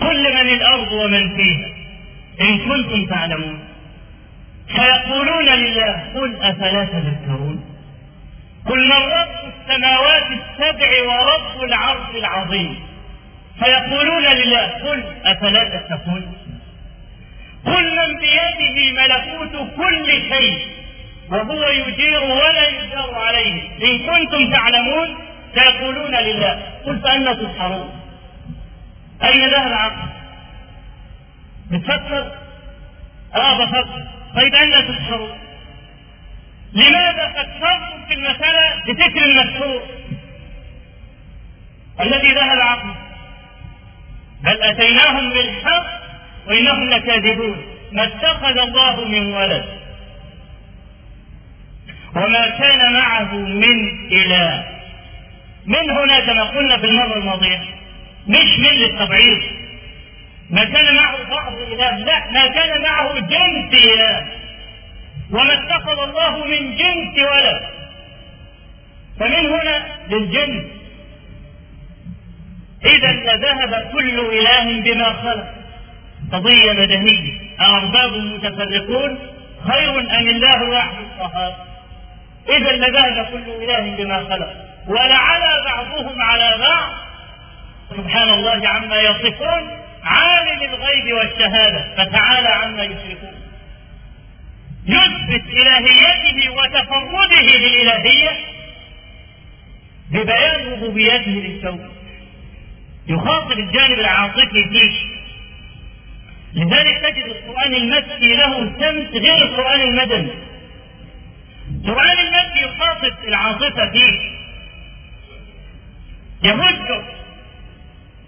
كل 0.00 0.22
من 0.34 0.54
الأرض 0.54 0.92
ومن 0.92 1.36
فيها 1.36 1.68
إن 2.40 2.58
كنتم 2.58 3.06
تعلمون. 3.06 3.58
فيقولون 4.68 5.44
لله 5.44 6.04
قل 6.14 6.36
أفلا 6.42 6.84
تذكرون؟ 6.84 7.64
قل 8.66 8.78
من 8.88 8.92
رب 8.92 9.52
السماوات 9.52 10.26
السبع 10.26 10.88
ورب 11.02 11.64
العرش 11.64 12.14
العظيم؟ 12.14 12.78
فيقولون 13.58 14.22
لله 14.22 14.66
قل 14.66 15.04
أفلا 15.24 15.78
تتقون؟ 15.78 16.34
من 17.66 18.18
بيده 18.18 19.02
ملكوت 19.02 19.76
كل 19.76 20.06
شيء 20.06 20.66
وهو 21.30 21.68
يجير 21.68 22.22
ولا 22.22 22.68
يجار 22.68 23.14
عليه 23.14 23.62
إن 23.82 23.98
كنتم 23.98 24.50
تعلمون 24.52 25.16
فيقولون 25.54 26.14
لله 26.14 26.62
قل 26.86 26.98
فأنا 27.00 27.32
تسحرون 27.32 28.00
أين 29.24 29.48
ذهب 29.50 29.66
العقل؟ 29.66 30.08
بتفكر؟ 31.70 32.32
آه 33.34 33.64
بفكر 33.64 34.06
طيب 34.36 34.54
أين 34.54 34.88
تسحرون؟ 34.88 35.38
لماذا 36.72 37.28
فكرتم 37.28 38.06
في 38.08 38.14
المسألة 38.14 38.82
بفكر 38.88 39.24
المسحور 39.24 39.82
الذي 42.00 42.32
ذهب 42.34 42.58
عقله 42.60 42.94
بل 44.42 44.62
أتيناهم 44.62 45.30
بالحق 45.32 45.99
وإنهم 46.46 46.90
لكاذبون. 46.90 47.64
ما 47.92 48.04
اتخذ 48.04 48.58
الله 48.58 49.04
من 49.04 49.34
ولد 49.34 49.64
وما 52.16 52.48
كان 52.48 52.92
معه 52.92 53.34
من 53.34 54.08
إله. 54.12 54.64
من 55.66 55.90
هنا 55.90 56.20
كما 56.20 56.44
قلنا 56.44 56.76
في 56.78 56.84
المرة 56.84 57.16
الماضية 57.16 57.60
مش 58.28 58.58
من 58.58 58.72
للتبعيض 58.78 59.42
ما 60.50 60.64
كان 60.64 60.94
معه 60.94 61.30
بعض 61.30 61.52
إله 61.52 61.96
لا 61.96 62.30
ما 62.30 62.46
كان 62.46 62.82
معه 62.82 63.18
جنس 63.20 63.84
إله. 63.84 64.26
وما 65.30 65.54
اتخذ 65.54 66.08
الله 66.08 66.44
من 66.44 66.76
جنس 66.76 67.18
ولد. 67.18 67.60
فمن 69.20 69.46
هنا 69.46 69.86
للجنس. 70.10 70.64
إذا 72.84 73.12
لذهب 73.12 73.90
كل 73.92 74.18
إله 74.20 74.80
بما 74.80 75.12
خلق. 75.12 75.59
قضية 76.32 76.72
بدهية 76.72 77.40
أأرباب 77.60 78.12
متفرقون 78.12 79.18
خير 79.72 80.00
أم 80.00 80.28
الله 80.28 80.56
الواحد 80.56 80.94
القهار؟ 80.98 81.66
إذا 82.48 82.72
لذهب 82.72 83.26
كل 83.32 83.50
إله 83.64 83.96
بما 83.96 84.18
خلق. 84.18 84.52
ولعلى 84.88 85.64
بعضهم 85.64 86.22
على 86.22 86.58
بعض. 86.58 86.90
سبحان 87.90 88.28
الله 88.30 88.68
عما 88.68 88.96
يصفون 88.96 89.70
عالم 90.04 90.62
الغيب 90.62 91.12
والشهادة 91.14 91.94
فتعالى 91.96 92.48
عما 92.48 92.82
يشركون. 92.82 93.34
يثبت 94.86 95.44
إلهيته 95.50 96.50
وتفرده 96.50 97.40
بالإلهية 97.52 98.30
ببيان 100.10 100.72
ربوبيته 100.72 101.30
للكون 101.30 101.90
يخاطب 103.08 103.58
الجانب 103.58 103.98
العاطفي 103.98 104.64
فيه 104.70 105.19
لذلك 106.54 106.98
تجد 106.98 107.24
القرآن 107.24 107.74
المكي 107.74 108.36
له 108.36 108.72
سمت 108.80 109.12
غير 109.12 109.44
القرآن 109.44 109.80
المدني. 109.80 110.30
القرآن 111.84 112.18
المكي 112.18 112.62
يخاطب 112.62 113.24
العاطفة 113.28 113.90
فيه. 113.90 114.40
يهجر 116.42 117.04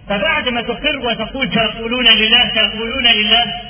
فبعد 0.09 0.49
ما 0.49 0.61
تقر 0.61 0.97
وتقول 0.97 1.49
تقولون 1.49 2.05
لله 2.05 2.49
تقولون 2.49 3.07
لله 3.07 3.61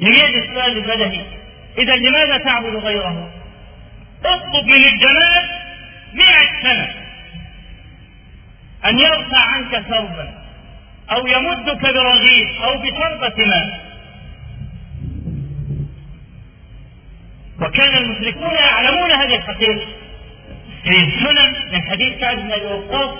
يجي 0.00 0.38
السؤال 0.38 0.76
البدني. 0.76 1.22
إذا 1.78 1.96
لماذا 1.96 2.38
تعبد 2.38 2.76
غيره؟ 2.76 3.30
اطلب 4.24 4.64
من 4.64 4.84
الجمال 4.84 5.50
مئة 6.14 6.62
سنة. 6.62 6.94
أن 8.84 8.98
يرفع 8.98 9.40
عنك 9.40 9.80
ثوبا. 9.80 10.41
أو 11.12 11.26
يمدك 11.26 11.82
برغيف 11.82 12.62
أو 12.62 12.78
بشربة 12.78 13.46
ماء 13.46 13.92
وكان 17.60 17.96
المشركون 17.96 18.54
يعلمون 18.54 19.10
هذه 19.10 19.36
الحقيقة. 19.36 19.86
في 20.84 20.90
السنن 20.90 21.72
من 21.72 21.82
حديث 21.90 22.20
سعد 22.20 22.36
بن 22.36 22.52
أبي 22.52 22.66
وقاص 22.66 23.18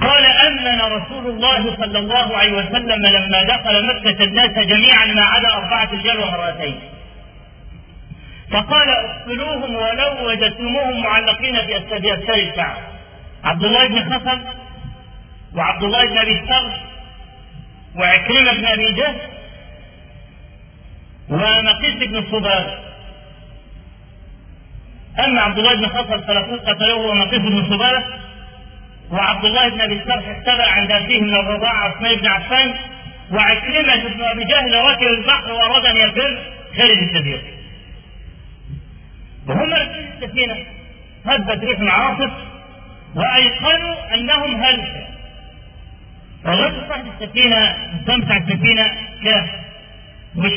قال 0.00 0.24
أمن 0.24 0.80
رسول 0.80 1.26
الله 1.26 1.76
صلى 1.76 1.98
الله 1.98 2.36
عليه 2.36 2.52
وسلم 2.52 3.06
لما 3.06 3.42
دخل 3.42 3.86
مكة 3.86 4.24
الناس 4.24 4.50
جميعا 4.50 5.06
ما 5.06 5.22
عدا 5.22 5.54
أربعة 5.54 5.92
رجال 5.92 6.18
وامرأتين. 6.18 6.80
فقال 8.52 8.88
اقتلوهم 8.88 9.74
ولو 9.74 10.28
وجدتموهم 10.28 11.02
معلقين 11.02 11.54
في 11.66 11.76
الكعبة 11.78 12.82
عبد 13.44 13.64
الله 13.64 13.88
بن 13.88 14.14
خفل 14.14 14.61
وعبد 15.54 15.82
الله 15.82 16.04
بن 16.06 16.18
أبي 16.18 16.32
الثغر 16.32 16.80
وعكرمة 17.96 18.52
بن 18.52 18.66
أبي 18.66 18.92
جهل 18.92 19.20
ومقيس 21.28 22.08
بن 22.08 22.30
صباب 22.30 22.78
أما 25.18 25.40
عبد 25.40 25.58
الله 25.58 25.74
بن 25.74 25.88
خطر 25.88 26.18
فلقد 26.18 26.58
قتلوه 26.68 27.06
ومقيس 27.06 27.40
بن 27.40 27.64
صبابه 27.70 28.04
وعبد 29.10 29.44
الله 29.44 29.68
بن 29.68 29.80
أبي 29.80 29.94
السرح 29.94 30.28
اختبأ 30.28 30.66
عند 30.70 30.92
ابيه 30.92 31.20
من 31.20 31.34
الرضاعه 31.34 31.88
عثمان 31.88 32.16
بن 32.16 32.26
عفان 32.26 32.74
وعكرمة 33.32 34.08
بن 34.08 34.22
أبي 34.22 34.44
جهل 34.44 34.74
ركب 34.74 35.02
البحر 35.02 35.52
وأراد 35.52 35.86
أن 35.86 35.96
يفر 35.96 36.38
خارج 36.76 36.98
الجزيرة. 36.98 37.42
وهم 39.48 39.72
راكبين 39.72 40.06
السفينه 40.22 40.56
هبت 41.26 41.64
ريح 41.64 41.94
عاصف 41.94 42.30
وأيقنوا 43.14 44.14
أنهم 44.14 44.62
هلكوا. 44.62 45.01
الرجل 46.46 46.88
صاحب 46.88 47.04
السفينة 47.06 47.76
مستمتع 47.94 48.36
السفينة. 48.36 48.90
كاف 49.24 49.50
مش 50.36 50.52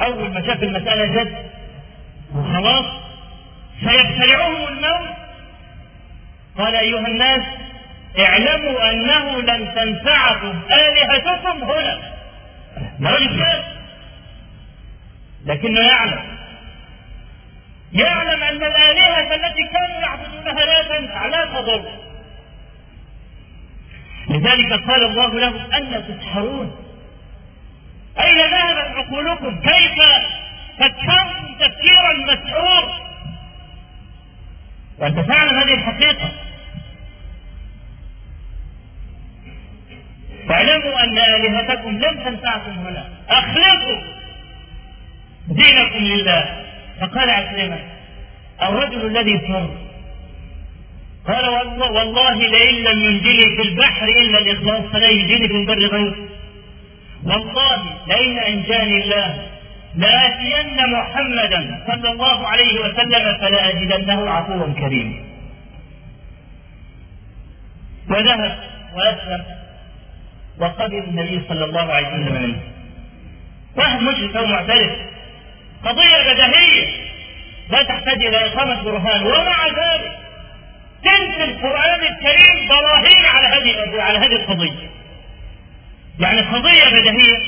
أول 0.00 0.30
ما 0.30 0.46
شاف 0.46 0.62
المسألة 0.62 1.04
جد 1.06 1.36
وخلاص 2.34 2.86
سيبتلعهم 3.80 4.68
الموت. 4.68 5.08
قال 6.58 6.74
أيها 6.74 7.06
الناس 7.06 7.42
اعلموا 8.18 8.90
أنه 8.90 9.40
لن 9.40 9.74
تنفعكم 9.74 10.60
آلهتكم 10.70 11.64
هنا. 11.64 11.98
ده 13.00 13.10
راجل 13.10 13.62
لكنه 15.46 15.80
يعلم. 15.80 16.22
يعلم 17.92 18.42
أن 18.42 18.56
الآلهة 18.56 19.34
التي 19.34 19.62
كانوا 19.72 20.00
يعبدونها 20.00 20.66
لا 20.66 20.82
تنفع 20.82 21.26
لا 21.26 21.44
تضر. 21.44 22.07
لذلك 24.28 24.72
قال 24.72 25.04
الله 25.04 25.40
لهم 25.40 25.72
ان 25.72 26.04
تسحرون؟ 26.08 26.76
أين 28.20 28.36
ذهبت 28.36 28.96
عقولكم؟ 28.96 29.60
كيف 29.60 29.98
فكرتم 30.78 31.54
تفكيرا 31.60 32.12
مسحور 32.34 33.08
وأنت 34.98 35.18
تعلم 35.18 35.58
هذه 35.58 35.74
الحقيقة. 35.74 36.32
واعلموا 40.48 41.04
أن 41.04 41.18
آلهتكم 41.18 41.90
لم 41.90 42.24
تنفعكم 42.24 42.70
هنا. 42.70 43.08
اخلصوا 43.28 44.02
دينكم 45.48 45.98
لله. 45.98 46.64
فقال 47.00 47.30
عكرمه 47.30 47.78
الرجل 48.62 49.06
الذي 49.06 49.38
فر 49.38 49.87
قال 51.28 51.48
والله, 51.80 52.34
لئن 52.34 52.74
لم 52.74 53.04
ينجني 53.04 53.56
في 53.56 53.62
البحر 53.62 54.08
إلا 54.08 54.38
الإخلاص 54.38 54.92
فلا 54.92 55.08
ينجني 55.08 55.48
في 55.48 55.54
البر 55.54 55.86
غيره. 55.86 56.16
والله 57.24 57.84
لئن 58.06 58.38
أنجاني 58.38 59.02
الله 59.02 59.46
لآتين 59.96 60.90
محمدا 60.92 61.84
صلى 61.86 62.10
الله 62.10 62.46
عليه 62.46 62.80
وسلم 62.80 63.38
فلاجدنه 63.40 64.30
عفوا 64.30 64.72
كريما 64.80 65.14
وذهب 68.10 68.58
وأسلم 68.94 69.44
وقبل 70.58 70.98
النبي 70.98 71.42
صلى 71.48 71.64
الله 71.64 71.92
عليه 71.92 72.08
وسلم 72.08 72.42
منه 72.42 72.60
واحد 73.76 74.02
مشرك 74.02 74.36
أو 74.36 74.46
معترف. 74.46 74.92
قضية 75.84 76.32
بديهية. 76.32 76.86
لا 77.70 77.82
تحتاج 77.82 78.26
إلى 78.26 78.46
إقامة 78.46 78.82
برهان 78.82 79.22
ومع 79.26 79.66
ذلك 79.66 80.27
تنسى 81.04 81.44
القرآن 81.44 82.00
الكريم 82.00 82.68
براهين 82.68 83.24
على 83.24 83.46
هذه 83.46 84.02
على 84.02 84.18
هذه 84.18 84.36
القضية. 84.36 84.90
يعني 86.20 86.40
قضية 86.40 86.84
بديهيه 86.84 87.38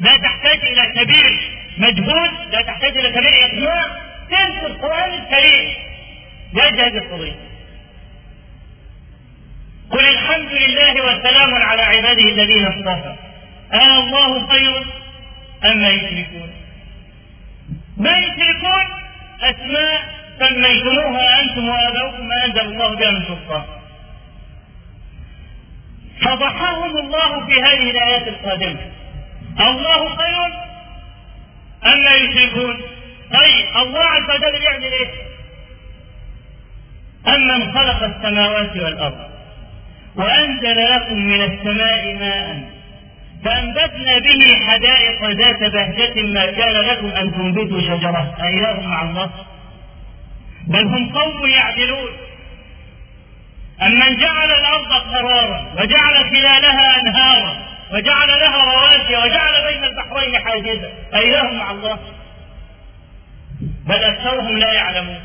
لا 0.00 0.16
تحتاج 0.16 0.58
إلى 0.62 1.04
كبير 1.04 1.50
مجهود 1.78 2.30
لا 2.52 2.62
تحتاج 2.62 2.98
إلى 2.98 3.10
كبير 3.10 3.44
اقناع 3.44 3.84
تنسى 4.30 4.66
القرآن 4.66 5.12
الكريم. 5.12 5.74
لاجل 6.52 6.80
هذه 6.80 6.98
القضية 6.98 7.36
قل 9.90 10.08
الحمد 10.08 10.52
لله 10.52 10.92
وسلام 10.92 11.54
على 11.54 11.82
عباده 11.82 12.22
الذين 12.22 12.66
اصطفى. 12.66 13.14
آه 13.72 13.98
الله 13.98 14.46
خير 14.46 14.86
أما 15.64 15.88
يشركون؟ 15.88 16.50
ما 17.96 18.16
يشركون 18.18 18.84
أسماء 19.42 20.23
سميتموها 20.38 21.40
أنتم 21.42 21.68
وآباؤكم 21.68 22.26
ما 22.28 22.44
أنزل 22.44 22.60
الله 22.60 22.94
بها 22.96 23.10
من 23.10 23.22
سلطان. 23.24 23.64
فضحهم 26.22 26.96
الله 26.96 27.46
في 27.46 27.62
هذه 27.62 27.90
الآيات 27.90 28.28
القادمة. 28.28 28.80
الله 29.60 30.16
خير 30.16 30.50
أما 31.86 32.14
يشركون؟ 32.14 32.80
طيب 33.32 33.66
الله 33.76 34.04
عز 34.04 34.30
وجل 34.30 34.62
يعمل 34.62 34.92
إيه؟ 34.92 35.10
أمن 37.28 37.72
خلق 37.72 38.02
السماوات 38.02 38.76
والأرض 38.76 39.30
وأنزل 40.16 40.94
لكم 40.94 41.14
من 41.14 41.40
السماء 41.42 42.14
ماء 42.14 42.74
فأنبتنا 43.44 44.18
به 44.18 44.66
حدائق 44.68 45.24
ذات 45.30 45.72
بهجة 45.72 46.22
ما 46.22 46.46
كان 46.46 46.72
لكم 46.72 47.06
أن 47.06 47.32
تنبتوا 47.34 47.80
شجرة. 47.80 48.34
أإله 48.40 48.80
مع 48.80 49.02
الله. 49.02 49.30
بل 50.66 50.84
هم 50.84 51.18
قوم 51.18 51.46
يعدلون. 51.46 52.10
أمن 53.82 54.16
جعل 54.16 54.50
الأرض 54.50 54.92
قرارا 54.92 55.74
وجعل 55.78 56.14
خلالها 56.30 57.00
أنهارا 57.00 57.66
وجعل 57.92 58.28
لها 58.28 58.64
رواسي 58.64 59.16
وجعل 59.16 59.72
بين 59.72 59.84
البحرين 59.84 60.38
حاجزا. 60.38 60.92
أإله 61.14 61.52
مع 61.52 61.70
الله. 61.70 61.98
بل 63.86 64.04
أكثرهم 64.04 64.58
لا 64.58 64.72
يعلمون. 64.72 65.20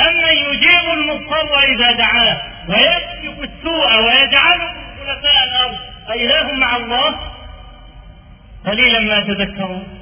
أمن 0.00 0.36
يجيب 0.52 0.90
المضطر 0.92 1.58
إذا 1.58 1.92
دعاه 1.92 2.42
ويكشف 2.68 3.38
السوء 3.38 4.02
ويجعلكم 4.02 4.74
خلفاء 4.98 5.44
الأرض. 5.44 5.78
أإله 6.10 6.54
مع 6.54 6.76
الله. 6.76 7.32
قليلا 8.66 9.00
ما 9.00 9.20
تذكرون. 9.20 9.98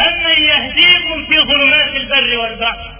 أمن 0.00 0.44
يهديكم 0.48 1.26
في 1.26 1.40
ظلمات 1.40 1.94
البر 1.94 2.38
والبحر. 2.38 2.99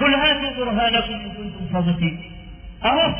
قل 0.00 0.14
هاتوا 0.14 0.64
برهانكم 0.64 1.14
إن 1.14 1.32
كنتم 1.36 1.68
صادقين. 1.72 2.32
أهو 2.84 3.14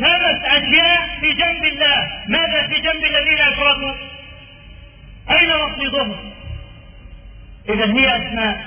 خمس 0.00 0.44
أشياء 0.44 1.08
في 1.20 1.32
جنب 1.32 1.64
الله. 1.64 2.10
ماذا 2.28 2.66
في 2.66 2.80
جنب 2.80 3.04
الذين 3.04 3.38
أشركوا 3.38 3.92
أين 5.30 5.50
رصيدهم 5.50 6.16
إذا 7.68 7.84
هي 7.84 8.16
أسماء. 8.16 8.64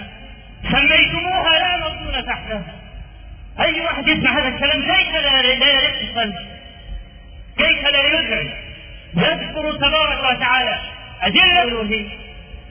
سميتموها 0.72 1.60
لا 1.60 1.78
مضمون 1.78 2.26
تحتها. 2.26 2.64
أي 3.60 3.82
واحد 3.82 4.08
يسمع 4.08 4.40
هذا 4.40 4.48
الكلام 4.48 4.82
كيف 4.82 5.16
لا 5.16 5.42
يرق 5.42 6.20
قلبه؟ 6.20 6.46
كيف 7.58 7.84
لا 7.84 8.20
يدعي 8.20 8.50
يذكر 9.16 9.72
تبارك 9.72 10.38
وتعالى. 10.38 10.80
أدلة 11.22 12.10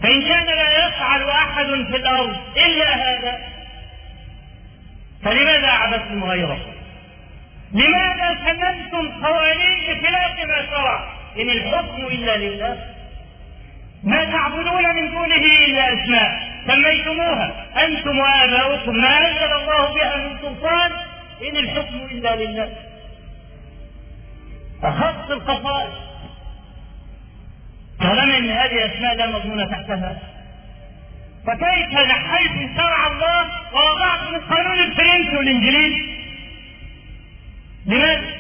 فإن 0.03 0.23
كان 0.23 0.47
لا 0.47 0.87
يفعل 0.87 1.29
أحد 1.29 1.67
في 1.67 1.97
الأرض 1.97 2.37
إلا 2.57 2.95
هذا 2.95 3.52
فلماذا 5.25 5.71
عبدتم 5.71 6.25
غيره؟ 6.25 6.59
لماذا 7.73 8.39
سننتم 8.45 9.27
قوانين 9.27 9.79
بخلاف 9.81 10.45
ما 10.49 10.67
شرع؟ 10.71 11.13
إن 11.41 11.51
الحكم 11.51 12.07
إلا 12.07 12.37
لله. 12.37 12.95
ما 14.05 14.25
تعبدون 14.25 14.95
من 14.95 15.11
دونه 15.11 15.45
إلا 15.67 15.93
أسماء. 15.95 16.53
سميتموها. 16.67 17.67
أنتم 17.85 18.19
وآباؤكم. 18.19 18.97
ما 18.97 19.19
أنزل 19.19 19.53
الله 19.53 19.95
بها 19.95 20.17
من 20.17 20.39
سلطان؟ 20.43 20.93
إن 21.49 21.57
الحكم 21.57 21.97
إلا 22.11 22.37
لله. 22.37 22.73
أخص 24.83 25.31
القصائد 25.31 25.93
طالما 28.01 28.39
ان 28.39 28.51
هذه 28.51 28.87
اسماء 28.87 29.17
لا 29.17 29.27
مضمون 29.27 29.71
تحتها. 29.71 30.17
فكيف 31.47 31.93
نحيت 31.93 32.77
شرع 32.77 33.07
الله 33.07 33.51
ووضعتم 33.73 34.35
القانون 34.35 34.79
الفرنسي 34.79 35.37
والإنجليزي؟ 35.37 36.13
لماذا؟ 37.87 38.31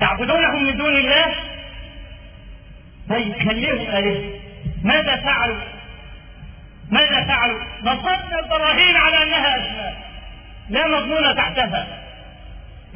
تعبدونهم 0.00 0.62
من 0.64 0.76
دون 0.76 0.96
الله؟ 0.96 1.34
طيب 3.08 3.32
خليهم 3.48 3.80
آلهة. 3.96 4.40
ماذا 4.84 5.16
فعلوا؟ 5.16 5.60
ماذا 6.90 7.26
فعلوا؟ 7.26 7.60
نصبنا 7.82 8.40
البراهين 8.44 8.96
على 8.96 9.22
أنها 9.22 9.56
أسماء. 9.56 10.10
لا 10.70 10.86
مضمون 10.88 11.36
تحتها. 11.36 12.04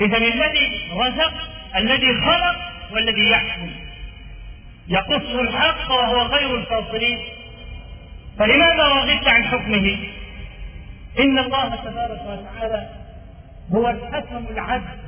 إذا 0.00 0.16
الذي 0.16 0.90
رزق 0.92 1.34
الذي 1.76 2.20
خلق 2.20 2.56
والذي 2.92 3.30
يحكم. 3.30 3.70
يقص 4.88 5.34
الحق 5.34 5.90
وهو 5.90 6.28
خير 6.28 6.56
الفاصلين. 6.56 7.37
فلماذا 8.38 8.82
رغبت 8.82 9.28
عن 9.28 9.44
حكمه؟ 9.44 9.98
إن 11.20 11.38
الله 11.38 11.76
تبارك 11.76 12.20
وتعالى 12.26 12.88
هو 13.72 13.88
الحكم 13.88 14.44
العدل 14.50 14.98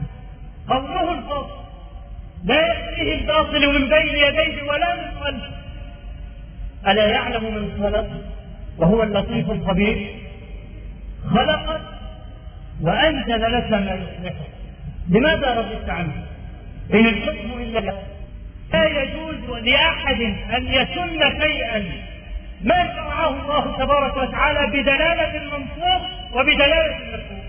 قوله 0.69 1.13
الفاصل 1.13 1.61
لا 2.45 2.67
يأتيه 2.67 3.15
الباطل 3.15 3.81
من 3.81 3.89
بين 3.89 4.09
يديه 4.09 4.63
ولا 4.63 4.95
من 4.95 5.21
خلفه. 5.21 5.53
ألا 6.87 7.07
يعلم 7.07 7.45
من 7.45 7.83
خلق؟ 7.83 8.09
وهو 8.79 9.03
اللطيف 9.03 9.51
الخبير. 9.51 10.15
خلقك 11.31 11.81
وأنزل 12.81 13.53
لك 13.53 13.71
ما 13.71 13.95
يصلحك. 13.95 14.51
لماذا 15.09 15.55
رضيت 15.55 15.91
عنه؟ 15.91 16.27
إن 16.95 17.07
الحكم 17.07 17.63
إلا 17.63 17.79
لا 18.73 19.03
يجوز 19.03 19.51
لأحد 19.63 20.21
أن 20.57 20.67
يسن 20.67 21.41
شيئا. 21.41 22.10
ما 22.65 22.95
شرعه 22.95 23.29
الله 23.29 23.77
تبارك 23.79 24.17
وتعالى 24.17 24.67
بدلالة 24.67 25.37
المنصوص 25.37 26.03
وبدلالة 26.33 26.97
المفهوم 26.97 27.41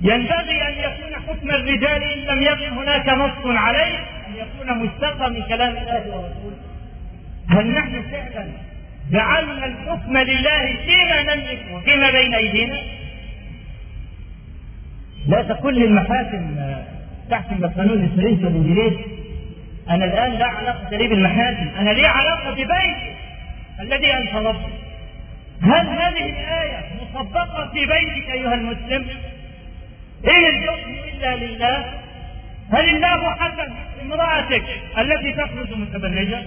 ينبغي 0.00 0.68
أن 0.68 0.74
يكون 0.78 1.14
حكم 1.28 1.50
الرجال 1.50 2.02
إن 2.02 2.18
لم 2.18 2.42
يكن 2.42 2.72
هناك 2.72 3.08
نص 3.08 3.46
عليه 3.46 3.98
أن 3.98 4.34
يكون 4.34 4.78
مستقى 4.78 5.30
من 5.30 5.42
كلام 5.42 5.76
الله 5.76 6.02
ورسوله. 6.06 6.56
هل 7.48 7.70
نحن 7.74 8.02
فعلا 8.10 8.46
جعلنا 9.12 9.66
الحكم 9.66 10.16
لله 10.16 10.76
فيما 10.86 11.22
نملك 11.22 11.62
وفيما 11.72 12.10
بين 12.10 12.34
أيدينا؟ 12.34 12.78
لا 15.28 15.42
تقل 15.42 15.74
للمحاكم 15.74 16.56
تحكم 17.30 17.56
بالقانون 17.56 18.04
الفرنسي 18.04 18.44
والإنجليزي 18.44 19.04
أنا 19.90 20.04
الآن 20.04 20.32
لا 20.32 20.46
علاقة 20.46 20.96
لي 20.96 21.08
بالمحاكم 21.08 21.68
أنا 21.78 21.90
لي 21.90 22.06
علاقة 22.06 22.50
ببيتي. 22.50 23.13
الذي 23.80 24.14
أنت 24.14 24.34
ربي 24.34 24.72
هل 25.62 25.86
هذه 25.86 26.30
الآية 26.30 26.80
مطبقه 27.02 27.68
في 27.72 27.86
بيتك 27.86 28.30
أيها 28.30 28.54
المسلم؟ 28.54 29.06
إن 30.24 30.46
الحكم 30.46 30.90
إلا 31.14 31.36
لله. 31.36 31.84
هل 32.72 32.88
الله 32.96 33.34
حكم 33.34 33.74
امرأتك 34.02 34.64
التي 34.98 35.32
تخرج 35.32 35.72
متبرجة؟ 35.72 36.42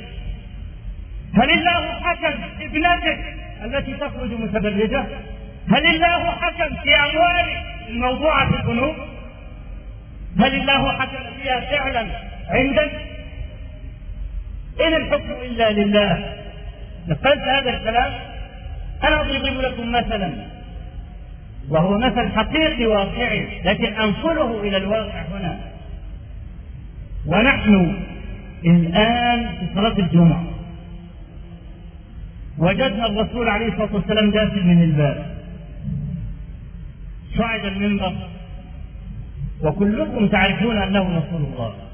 هل 1.36 1.52
الله 1.52 2.00
حكم 2.02 2.34
ابنتك 2.62 3.20
التي 3.64 3.94
تخرج 3.94 4.32
متبرجة؟ 4.32 5.06
هل 5.72 5.86
الله 5.86 6.32
حكم 6.32 6.76
في 6.84 6.96
أموالك 6.96 7.64
الموضوعة 7.90 8.50
في 8.52 8.56
البنوك؟ 8.56 8.96
هل 10.40 10.56
الله 10.56 11.00
حكم 11.00 11.18
فيها 11.42 11.60
فعلا 11.60 12.08
عندك؟ 12.50 12.92
إن 14.88 14.94
الحكم 14.94 15.32
إلا 15.32 15.72
لله. 15.72 16.34
نقلت 17.08 17.42
هذا 17.42 17.78
الكلام 17.78 18.14
أنا 19.04 19.22
أضرب 19.22 19.62
لكم 19.62 19.92
مثلا؟ 19.92 20.34
وهو 21.70 21.98
مثل 21.98 22.32
حقيقي 22.36 22.86
واقعي 22.86 23.62
لكن 23.66 23.94
أنقله 23.94 24.62
إلى 24.62 24.78
الواقع 24.78 25.22
هنا. 25.22 25.60
ونحن 27.26 27.96
الآن 28.66 29.48
في 29.48 29.66
صلاة 29.76 30.00
الجمعة. 30.00 30.44
وجدنا 32.58 33.06
الرسول 33.06 33.50
عليه 33.50 33.68
الصلاة 33.68 33.96
والسلام 33.96 34.32
داخل 34.32 34.64
من 34.64 34.84
الباب. 34.84 35.38
صعد 37.38 37.66
المنبر. 37.66 38.16
وكلكم 39.62 40.28
تعرفون 40.28 40.78
أنه 40.78 41.18
رسول 41.18 41.42
الله. 41.54 41.87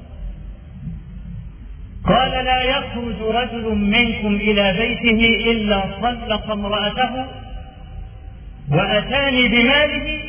قال 2.04 2.44
لا 2.44 2.62
يخرج 2.62 3.22
رجل 3.22 3.74
منكم 3.74 4.34
إلى 4.34 4.72
بيته 4.72 5.50
إلا 5.52 5.80
طلق 6.02 6.50
امرأته 6.50 7.26
وأتاني 8.70 9.48
بماله 9.48 10.20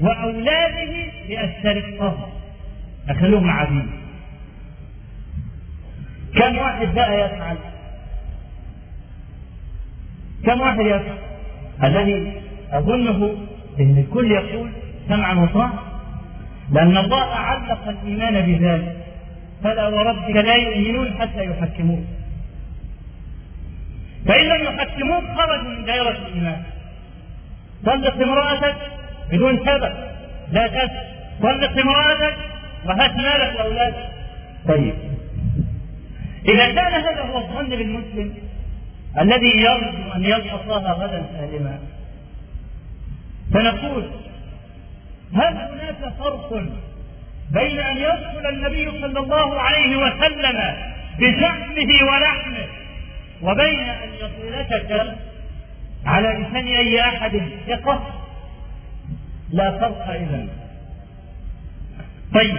وأولاده 0.00 0.92
لأسترقه 1.28 2.28
أخلوهم 3.08 3.50
عبيد 3.50 3.86
كم 6.36 6.56
واحد 6.58 6.94
بقى 6.94 7.20
يفعل؟ 7.20 7.56
كم 10.46 10.60
واحد 10.60 10.80
يفعل؟ 10.80 11.18
الذي 11.84 12.32
أظنه 12.72 13.34
إن 13.80 13.98
الكل 13.98 14.32
يقول 14.32 14.70
سمعا 15.08 15.34
وطاعة 15.34 15.82
لأن 16.72 16.96
الله 16.96 17.24
علق 17.24 17.88
الإيمان 17.88 18.40
بذلك. 18.46 19.03
فلا 19.64 19.88
وربك 19.88 20.36
لا 20.36 20.54
يؤمنون 20.54 21.18
حتى 21.18 21.44
يحكموك. 21.44 22.04
فإن 24.26 24.44
لم 24.44 24.64
يحكموك 24.64 25.24
خرجوا 25.36 25.70
من 25.70 25.84
دائرة 25.84 26.10
الإيمان. 26.10 26.62
طلق 27.86 28.22
امرأتك 28.22 28.76
بدون 29.32 29.58
سبب 29.58 29.94
لا 30.52 30.66
تسأل 30.66 30.90
طلق 31.42 31.78
امرأتك 31.80 32.36
وهات 32.86 33.16
مالك 33.16 33.56
لأولادك 33.56 34.08
طيب. 34.68 34.94
إذا 36.48 36.66
كان 36.74 36.92
هذا 36.92 37.22
هو 37.22 37.38
الظن 37.38 37.68
بالمسلم 37.68 38.34
الذي 39.20 39.52
يرجو 39.62 40.12
أن 40.16 40.24
يلقى 40.24 40.62
الله 40.64 40.92
غدا 40.92 41.26
سالما. 41.32 41.78
فنقول 43.52 44.04
هل 45.34 45.56
هناك 45.56 46.14
فرق 46.18 46.62
بين 47.50 47.80
أن 47.80 47.96
يدخل 47.96 48.46
النبي 48.48 48.90
صلى 49.00 49.20
الله 49.20 49.60
عليه 49.60 49.96
وسلم 49.96 50.74
بشحمه 51.18 52.12
ولحمه 52.12 52.66
وبين 53.42 53.80
أن 53.80 54.08
كلب 54.88 55.16
على 56.06 56.28
لسان 56.28 56.66
أي 56.66 57.00
أحد 57.00 57.42
ثقة. 57.68 58.20
لا 59.52 59.70
فرق 59.70 60.08
إذا 60.08 60.46
طيب. 62.34 62.58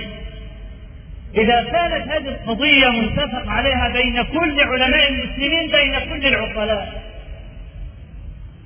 إذا 1.37 1.63
كانت 1.63 2.07
هذه 2.11 2.27
القضية 2.27 2.89
متفق 2.89 3.49
عليها 3.49 3.89
بين 3.89 4.23
كل 4.23 4.61
علماء 4.61 5.09
المسلمين 5.09 5.71
بين 5.71 5.99
كل 5.99 6.27
العقلاء. 6.27 7.03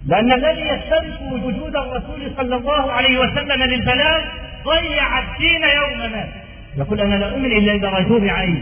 لأن 0.06 0.32
الذي 0.34 0.62
يسترك 0.62 1.22
وجود 1.22 1.76
الرسول 1.76 2.32
صلى 2.38 2.56
الله 2.56 2.92
عليه 2.92 3.20
وسلم 3.20 3.64
للبلاغ 3.64 4.49
ضيع 4.70 5.20
الدين 5.20 5.64
يوم 5.64 6.12
مات 6.12 6.30
يقول 6.78 7.02
أنا 7.02 7.16
لا 7.16 7.30
أؤمن 7.30 7.46
إلا 7.46 7.74
إذا 7.74 7.90
رأيته 7.90 8.20
بعيني 8.20 8.62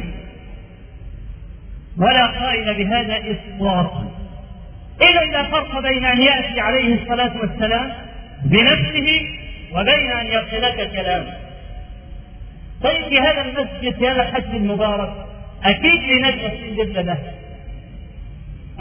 ولا 1.97 2.25
قائل 2.25 2.73
بهذا 2.73 3.17
إطلاقا. 3.17 4.11
إذا 5.01 5.43
فرق 5.43 5.79
بين 5.79 6.05
أن 6.05 6.21
يأتي 6.21 6.59
عليه 6.59 7.01
الصلاة 7.01 7.31
والسلام 7.41 7.93
بنفسه 8.43 9.21
وبين 9.73 10.11
أن 10.11 10.25
يصلك 10.25 10.91
كلامه. 10.91 11.33
طيب 12.83 13.03
في 13.09 13.19
هذا 13.19 13.41
المسجد 13.41 13.95
في 13.99 14.07
هذا 14.07 14.21
الحج 14.21 14.55
المبارك 14.55 15.13
أكيد 15.63 16.03
لنجأة 16.03 16.83
جدا 16.83 17.01
له. 17.01 17.17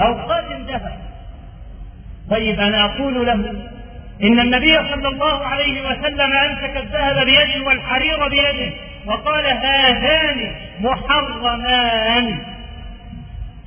أو 0.00 0.14
قادم 0.14 0.66
ذهب 0.66 0.98
طيب 2.30 2.60
أنا 2.60 2.84
أقول 2.84 3.14
له 3.14 3.24
إن 4.22 4.40
النبي 4.40 4.76
صلى 4.76 5.08
الله 5.08 5.44
عليه 5.44 5.80
وسلم 5.82 6.32
أمسك 6.32 6.76
الذهب 6.76 7.26
بيده 7.26 7.66
والحرير 7.66 8.28
بيده 8.28 8.72
وقال 9.06 9.46
هذان 9.46 10.54
محرمان 10.80 12.38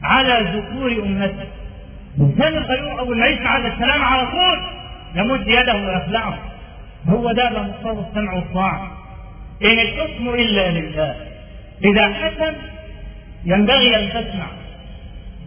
على 0.04 0.46
ذكور 0.54 0.92
أمته 0.92 1.48
كان 2.40 2.58
الغيور 2.58 3.00
أول 3.00 3.18
ما 3.18 3.28
يسمع 3.28 3.58
هذا 3.58 3.68
الكلام 3.68 4.04
على 4.04 4.28
طول؟ 4.32 4.60
يمد 5.16 5.48
يده 5.48 5.76
ويخلعه. 5.76 6.40
هو 7.10 7.32
ده 7.32 7.50
مقتضى 7.50 8.06
السمع 8.10 8.34
والطاعة. 8.34 8.92
إن 9.64 9.80
الحكم 9.80 10.30
إلا 10.30 10.72
لله. 10.72 11.16
إذا 11.84 12.14
حكم 12.14 12.54
ينبغي 13.46 13.96
أن 13.96 14.10
تسمع. 14.10 14.48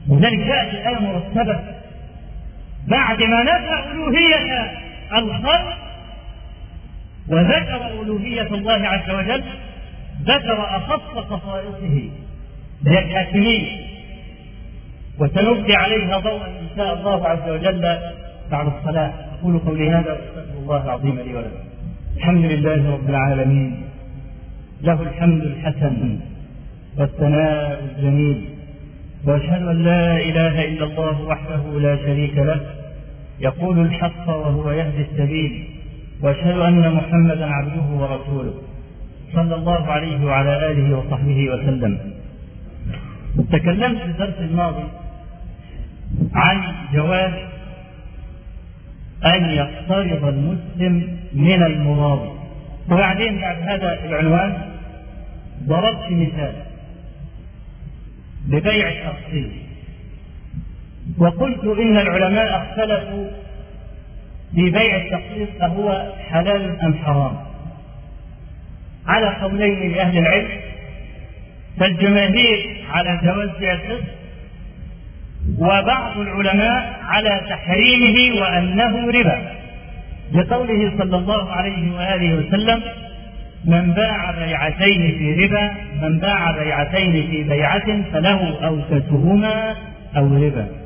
ولذلك 0.09 0.39
جاءت 0.39 0.75
الآية 0.75 0.99
مرتبة 0.99 1.61
بعد 2.89 3.23
ما 3.23 3.43
نفى 3.43 3.91
ألوهية 3.93 4.71
الخلق 5.19 5.79
وذكر 7.29 8.03
ألوهية 8.03 8.55
الله 8.55 8.89
عز 8.89 9.11
وجل 9.11 9.45
ذكر 10.23 10.77
أخص 10.77 11.19
خصائصه 11.19 12.11
هي 12.87 12.99
الحاكمين 12.99 13.67
وسنبقي 15.19 15.75
عليها 15.75 16.19
ضوءا 16.19 16.47
إن 16.47 16.69
شاء 16.77 16.95
الله 16.95 17.29
عز 17.29 17.49
وجل 17.51 17.99
بعد 18.51 18.67
الصلاة. 18.67 19.13
أقول 19.41 19.59
قولي 19.59 19.91
هذا 19.91 20.13
وأستغفر 20.13 20.59
الله 20.59 20.85
العظيم 20.85 21.19
لي 21.21 21.35
ولكم. 21.35 21.57
الحمد 22.17 22.45
لله 22.45 22.91
رب 22.93 23.09
العالمين 23.09 23.83
له 24.83 25.03
الحمد 25.03 25.43
الحسن 25.43 26.21
والثناء 26.99 27.85
الجميل 27.85 28.45
وأشهد 29.27 29.63
أن 29.63 29.85
لا 29.85 30.17
إله 30.17 30.65
إلا 30.65 30.85
الله 30.85 31.23
وحده 31.23 31.81
لا 31.81 31.97
شريك 31.97 32.37
له 32.37 32.61
يقول 33.43 33.81
الحق 33.81 34.29
وهو 34.29 34.71
يهدي 34.71 35.03
السبيل 35.03 35.65
وأشهد 36.23 36.59
أن 36.59 36.95
محمدا 36.95 37.47
عبده 37.47 37.83
ورسوله. 37.83 38.55
صلى 39.35 39.55
الله 39.55 39.87
عليه 39.87 40.25
وعلى 40.25 40.71
آله 40.71 40.99
وصحبه 40.99 41.51
وسلم. 41.51 41.99
تكلمت 43.53 43.99
في 43.99 44.05
الدرس 44.05 44.39
الماضي 44.41 44.85
عن 46.35 46.75
جواز 46.95 47.33
أن 49.25 49.45
يقترض 49.45 50.25
المسلم 50.25 51.19
من 51.33 51.63
المرابي 51.63 52.31
وبعدين 52.91 53.41
بعد 53.41 53.57
هذا 53.57 54.05
العنوان 54.05 54.59
ضربت 55.67 56.11
مثال 56.11 56.53
ببيع 58.47 58.89
التخصيص 58.89 59.62
وقلت 61.19 61.65
إن 61.65 61.97
العلماء 61.99 62.57
اختلفوا 62.57 63.27
في 64.55 64.71
بيع 64.71 64.97
التخصيص 64.97 65.63
أهو 65.63 66.13
حلال 66.31 66.81
أم 66.81 66.95
حرام. 66.95 67.37
على 69.07 69.29
قولين 69.43 69.93
لأهل 69.93 70.19
العلم 70.19 70.49
فالجماهير 71.81 72.85
على 72.91 73.21
جواز 73.23 73.51
بيع 73.61 73.73
القسط 73.73 74.05
وبعض 75.59 76.19
العلماء 76.19 77.01
على 77.03 77.41
تحريمه 77.49 78.41
وأنه 78.41 79.09
ربا. 79.09 79.53
لقوله 80.33 80.93
صلى 80.99 81.17
الله 81.17 81.53
عليه 81.53 81.93
وآله 81.93 82.35
وسلم 82.35 82.83
من 83.65 83.93
باع 83.93 84.31
بيعتين 84.31 85.19
في 85.19 85.47
ربا 85.47 85.71
من 86.03 86.19
باع 86.19 86.51
بيعتين 86.51 87.13
في 87.31 87.43
بيعة 87.43 88.03
فله 88.13 88.67
أوسسهما 88.67 89.77
أو 90.17 90.37
ربا. 90.37 90.82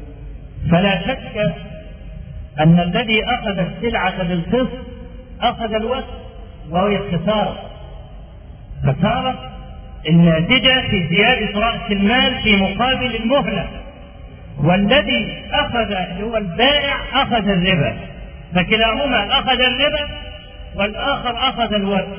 فلا 0.70 1.02
شك 1.06 1.54
أن 2.60 2.80
الذي 2.80 3.24
أخذ 3.24 3.58
السلعة 3.58 4.22
بالقسط 4.22 4.78
أخذ 5.40 5.74
الوسط 5.74 6.26
وهي 6.70 6.96
الخسارة. 6.96 7.58
خسارة 8.82 9.50
الناتجة 10.08 10.88
في 10.90 11.06
زيادة 11.08 11.60
رأس 11.60 11.90
المال 11.90 12.42
في 12.42 12.56
مقابل 12.56 13.16
المهلة. 13.16 13.68
والذي 14.64 15.44
أخذ 15.52 15.94
هو 16.22 16.36
البائع 16.36 17.22
أخذ 17.22 17.48
الربا. 17.48 17.96
فكلاهما 18.54 19.38
أخذ 19.38 19.60
الربا 19.60 20.08
والآخر 20.74 21.48
أخذ 21.48 21.74
الوزن 21.74 22.18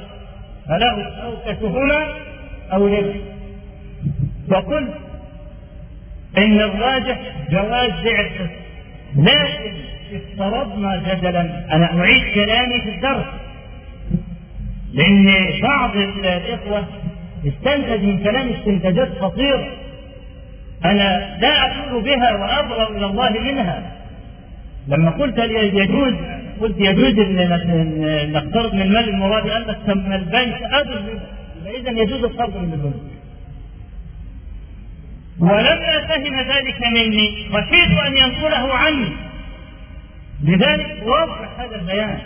فله 0.68 1.06
أوكسهما 1.06 2.06
أو 2.74 2.88
ربا. 2.88 3.16
وقلت 4.50 5.07
إن 6.38 6.60
الراجح 6.60 7.20
جواز 7.52 7.92
بيع 8.04 8.22
لكن 9.16 9.74
افترضنا 10.14 11.04
جدلا 11.14 11.76
أنا 11.76 12.00
أعيد 12.00 12.34
كلامي 12.34 12.82
في 12.82 12.90
الدرس. 12.90 13.26
لأن 14.94 15.26
بعض 15.62 15.96
الإخوة 15.96 16.88
استنتج 17.48 18.04
من 18.04 18.24
كلام 18.24 18.50
استنتاجات 18.50 19.18
خطيرة. 19.20 19.68
أنا 20.86 21.38
لا 21.42 21.66
أقول 21.66 22.04
بها 22.04 22.34
وأبرأ 22.34 22.98
إلى 22.98 23.06
الله 23.06 23.30
منها. 23.30 23.92
لما 24.88 25.10
قلت 25.10 25.38
يجوز 25.74 26.14
قلت 26.62 26.76
يجوز 26.80 27.20
إن 27.20 28.32
نقترض 28.32 28.74
من 28.74 28.94
مال 28.94 29.10
المراد 29.10 29.50
قال 29.50 29.68
لك 29.68 29.78
ثم 29.88 30.14
البنك 30.14 30.62
ادر 30.62 31.02
اذا 31.66 31.92
يجوز 31.92 32.24
القرض 32.24 32.58
من 32.58 32.74
البنك. 32.74 33.17
ولما 35.40 36.08
فهم 36.08 36.40
ذلك 36.40 36.82
مني 36.88 37.46
خشيت 37.54 37.98
أن 38.08 38.18
ينقله 38.18 38.74
عني. 38.74 39.10
لذلك 40.44 41.04
اوضح 41.04 41.60
هذا 41.60 41.76
البيان. 41.76 42.20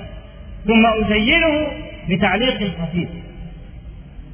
ثم 0.68 0.86
أزينه 0.86 1.68
بتعليق 2.10 2.72
خفيف. 2.82 3.10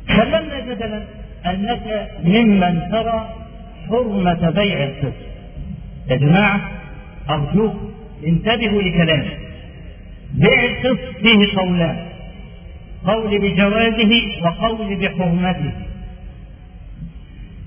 سلمنا 0.08 0.60
جدلا 0.60 1.04
أنك 1.46 2.10
ممن 2.24 2.82
ترى 2.92 3.30
حرمة 3.90 4.50
بيع 4.50 4.84
القسط 4.84 5.28
يا 6.10 6.16
جماعة 6.16 6.72
أرجوك 7.30 7.76
انتبهوا 8.28 8.82
لكلامي. 8.82 9.32
بيع 10.34 10.64
القسط 10.66 11.18
فيه 11.22 11.58
قولان 11.58 12.08
قول 13.06 13.40
بجوازه 13.40 14.12
وقول 14.44 14.96
بحرمته. 14.96 15.72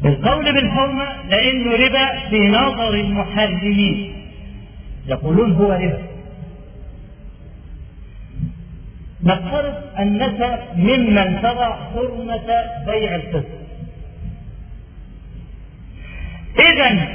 القول 0.05 0.53
بالحرمة 0.55 1.27
لأنه 1.29 1.73
ربا 1.73 2.29
في 2.31 2.39
نظر 2.39 2.95
المحرمين. 2.95 4.13
يقولون 5.07 5.53
هو 5.53 5.73
ربا. 5.73 6.03
نفترض 9.25 9.75
أنك 9.99 10.69
ممن 10.77 11.43
ترى 11.43 11.79
حرمة 11.95 12.47
بيع 12.87 13.15
القسط. 13.15 13.61
إذا 16.59 17.09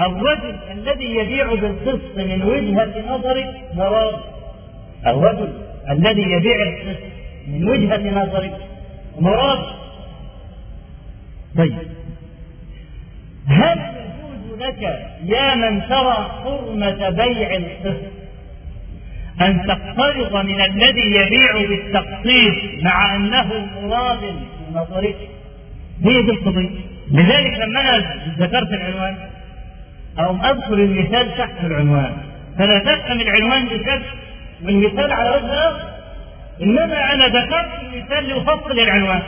الرجل 0.00 0.58
الذي 0.70 1.14
يبيع 1.14 1.54
بالقسط 1.54 2.16
من 2.16 2.42
وجهة 2.42 3.08
نظرك 3.08 3.54
مراد. 3.74 4.20
الرجل 5.06 5.52
الذي 5.90 6.22
يبيع 6.22 6.62
القسط 6.62 7.02
من 7.48 7.68
وجهة 7.68 8.10
نظرك 8.10 8.56
مراد. 9.20 9.77
طيب. 11.58 11.78
هل 13.48 13.78
يجوز 13.78 14.62
لك 14.62 14.82
يا 15.24 15.54
من 15.54 15.88
ترى 15.88 16.30
حرمة 16.44 17.10
بيع 17.10 17.56
القسط 17.56 18.12
أن 19.40 19.66
تقترض 19.66 20.36
من 20.36 20.60
الذي 20.60 21.06
يبيع 21.06 21.52
بالتقسيط 21.68 22.82
مع 22.82 23.16
أنه 23.16 23.68
مراد 23.82 24.20
في 24.20 24.72
نظرك 24.74 25.16
هي 26.04 26.22
دي 26.22 26.30
القضية. 26.30 26.70
لذلك 27.10 27.58
لما 27.58 27.80
أنا 27.80 28.22
ذكرت 28.38 28.72
العنوان 28.72 29.16
أو 30.18 30.36
أذكر 30.36 30.74
المثال 30.74 31.36
تحت 31.38 31.64
العنوان 31.64 32.16
فلا 32.58 32.78
تفهم 32.78 33.20
العنوان 33.20 33.64
بشكل 33.64 34.02
والمثال 34.64 35.12
على 35.12 35.30
وجه 35.30 35.68
آخر 35.68 35.88
إنما 36.62 37.14
أنا 37.14 37.26
ذكرت 37.26 37.68
المثال 37.82 38.28
لأفصل 38.28 38.80
العنوان. 38.80 39.22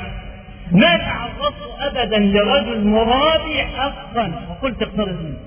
ما 0.72 0.96
تعرضت 0.96 1.54
أبدا 1.80 2.18
لرجل 2.18 2.86
مرابي 2.86 3.62
حقا. 3.76 4.32
وقلت 4.50 4.82
اقترض 4.82 5.22
منه 5.22 5.38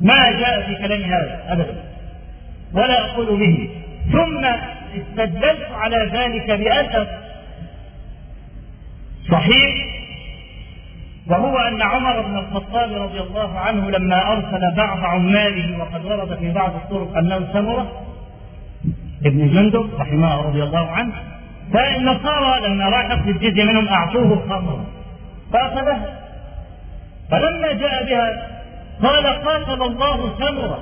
ما 0.00 0.32
جاء 0.32 0.62
في 0.66 0.74
كلامي 0.74 1.04
هذا 1.04 1.44
أبدا. 1.48 1.84
ولا 2.72 3.04
أقول 3.04 3.38
به. 3.38 3.68
ثم 4.12 4.44
استدلت 5.00 5.66
على 5.72 6.10
ذلك 6.12 6.50
بأثر 6.50 7.06
صحيح. 9.30 9.86
وهو 11.26 11.58
أن 11.58 11.82
عمر 11.82 12.20
بن 12.20 12.38
الخطاب 12.38 12.92
رضي 12.92 13.20
الله 13.20 13.58
عنه 13.58 13.90
لما 13.90 14.32
أرسل 14.32 14.74
بعض 14.76 15.04
عماله 15.04 15.78
وقد 15.78 16.04
ورد 16.04 16.38
في 16.38 16.52
بعض 16.52 16.74
الطرق 16.74 17.16
أنه 17.16 17.52
سمرة. 17.52 18.02
ابن 19.26 19.48
جندب 19.48 19.90
رحمه 20.00 20.42
رضي 20.42 20.62
الله 20.62 20.90
عنه 20.90 21.12
فالنصارى 21.72 22.68
لما 22.68 22.88
راح 22.88 23.04
يأخذ 23.04 23.28
الجزية 23.28 23.64
منهم 23.64 23.88
أعطوه 23.88 24.32
الخمر. 24.32 24.84
فأخذها 25.52 26.18
فلما 27.30 27.72
جاء 27.72 28.04
بها 28.04 28.48
قال 29.02 29.26
قاتل 29.26 29.82
الله 29.82 30.38
سمرة 30.38 30.78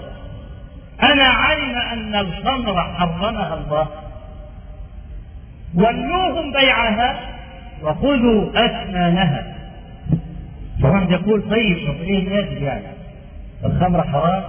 أنا 1.02 1.24
علم 1.24 1.78
أن 1.78 2.14
الخمر 2.14 2.80
حرمها 2.80 3.54
الله. 3.54 3.88
ولوهم 5.74 6.52
بيعها 6.52 7.20
وخذوا 7.82 8.50
أثمانها 8.54 9.54
فواحد 10.82 11.10
يقول 11.10 11.42
طيب 11.42 11.76
إيه 12.02 12.28
يجب 12.38 12.62
يعني؟ 12.62 12.86
الخمر 13.64 14.02
حرام. 14.02 14.42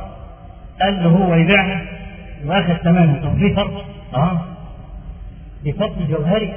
قال 0.82 1.04
له 1.04 1.10
هو 1.10 1.36
يبيعها 1.36 1.82
واخذ 2.46 2.74
ثمنها 2.74 3.20
طب 3.24 3.38
في 3.38 3.54
فرق؟ 3.56 3.86
آه. 4.14 4.42
في 5.66 5.74
فرق 5.74 5.98
جوهري 6.10 6.54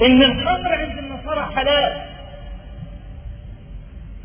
إن 0.00 0.22
الخمر 0.22 0.74
عند 0.74 0.98
النصارى 0.98 1.56
حلال. 1.56 1.92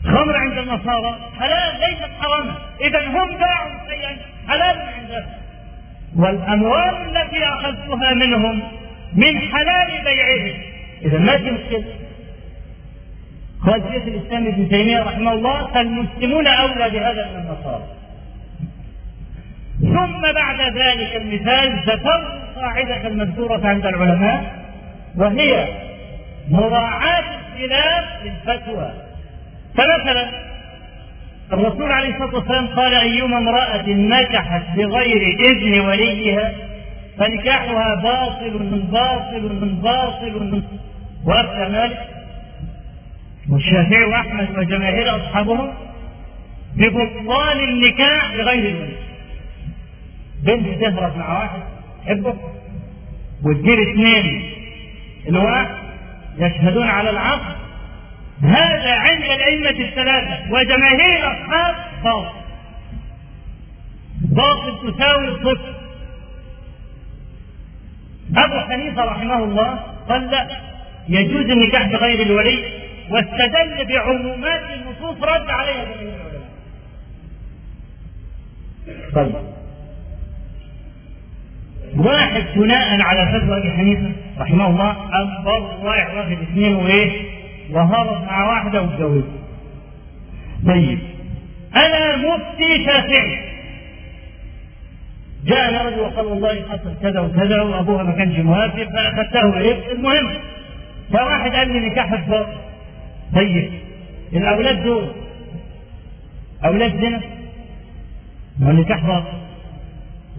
الخمر 0.05 0.35
عند 0.35 0.57
النصارى 0.57 1.17
حلال 1.39 1.79
ليست 1.79 2.11
حراما. 2.19 2.55
اذا 2.81 3.07
هم 3.07 3.37
باعوا 3.37 3.87
شيئا 3.89 4.17
حلال 4.47 4.79
عندهم 4.79 5.25
والأموال 6.15 7.17
التي 7.17 7.43
أخذتها 7.43 8.13
منهم 8.13 8.63
من 9.13 9.39
حلال 9.39 10.03
بيعهم. 10.03 10.61
اذا 11.01 11.17
ما 11.17 11.37
في 11.37 11.51
مشكلة؟ 11.51 11.85
قال 13.65 13.81
شيخ 13.93 14.03
الإسلام 14.03 14.47
ابن 14.47 14.69
تيمية 14.69 14.99
رحمه 14.99 15.33
الله 15.33 15.67
فالمسلمون 15.67 16.47
أولى 16.47 16.89
بهذا 16.89 17.29
من 17.31 17.35
النصارى. 17.35 17.83
ثم 19.81 20.21
بعد 20.21 20.61
ذلك 20.61 21.15
المثال 21.15 21.79
ذكرت 21.85 22.46
القاعدة 22.57 23.07
المذكورة 23.07 23.67
عند 23.67 23.85
العلماء 23.85 24.65
وهي 25.15 25.67
مراعاة 26.49 27.23
الخلاف 27.55 28.05
للفتوى. 28.23 28.91
فمثلا 29.75 30.29
الرسول 31.53 31.91
عليه 31.91 32.09
الصلاة 32.09 32.35
والسلام 32.35 32.67
قال 32.67 32.93
أيما 32.93 33.37
امرأة 33.37 33.89
نكحت 33.89 34.63
بغير 34.75 35.39
إذن 35.39 35.79
وليها 35.79 36.51
فنكاحها 37.17 37.95
باطل 37.95 38.53
من 38.53 38.79
باطل. 38.91 39.41
من 39.41 39.81
باطل 39.81 40.51
من 40.51 40.63
وأفتى 41.25 41.71
مالك 41.71 42.07
والشافعي 43.49 44.03
وأحمد 44.03 44.57
وجماهير 44.57 45.15
أصحابهم 45.15 45.73
ببطلان 46.75 47.59
النكاح 47.59 48.35
بغير 48.35 48.69
الولي 48.69 48.97
بنت 50.43 50.81
تهرب 50.81 51.17
مع 51.17 51.39
واحد 51.39 51.76
تحبه؟ 52.07 52.35
وتدير 53.43 53.91
اثنين 53.91 54.53
هو 55.35 55.65
يشهدون 56.37 56.87
على 56.87 57.09
العقد. 57.09 57.55
هذا 58.43 58.93
عند 58.93 59.23
الأئمة 59.23 59.69
الثلاثة 59.69 60.51
وجماهير 60.51 61.19
الأصحاب 61.19 61.75
باطل 62.03 62.37
باطل 64.21 64.93
تساوي 64.93 65.27
الصفر 65.27 65.73
أبو 68.35 68.59
حنيفة 68.59 69.05
رحمه 69.05 69.43
الله 69.43 69.79
قال 70.09 70.31
لا 70.31 70.47
يجوز 71.09 71.49
النكاح 71.49 71.87
بغير 71.87 72.21
الولي 72.21 72.59
واستدل 73.09 73.85
بعمومات 73.87 74.61
النصوص 74.71 75.23
رد 75.23 75.49
عليها 75.49 75.85
جميع 75.85 76.15
العلماء. 76.15 76.47
طيب. 79.15 79.56
واحد 81.95 82.43
بناء 82.55 83.01
على 83.01 83.39
فتوى 83.39 83.57
أبي 83.57 83.71
حنيفة 83.71 84.11
رحمه 84.39 84.67
الله 84.67 84.93
قام 84.93 85.43
برضه 85.43 85.83
رايح 85.83 86.13
واخد 86.15 86.31
اثنين 86.31 86.75
وايه 86.75 87.11
وهرب 87.71 88.23
مع 88.23 88.49
واحدة 88.49 88.81
واتجوزها. 88.81 89.27
طيب. 90.67 90.99
أنا 91.75 92.17
مفتي 92.17 92.85
شافعي. 92.85 93.39
جاء 95.45 95.85
رجل 95.87 95.99
وقال 95.99 96.25
والله 96.25 96.55
حصل 96.69 96.93
كذا 97.01 97.19
وكذا 97.19 97.61
وأبوها 97.61 98.03
ما 98.03 98.11
كانش 98.11 98.39
موافق 98.39 98.83
فأخذته 98.83 99.57
إيه 99.57 99.91
المهم. 99.91 100.33
فواحد 101.13 101.51
قال 101.51 101.67
لي 101.73 101.79
نكاح 101.89 102.11
الضرب 102.11 102.47
طيب. 103.35 103.71
الأولاد 104.33 104.83
دول. 104.83 105.07
أولاد 106.65 107.01
زنا. 107.01 107.21
النكاح 108.61 109.05
باطل 109.05 109.37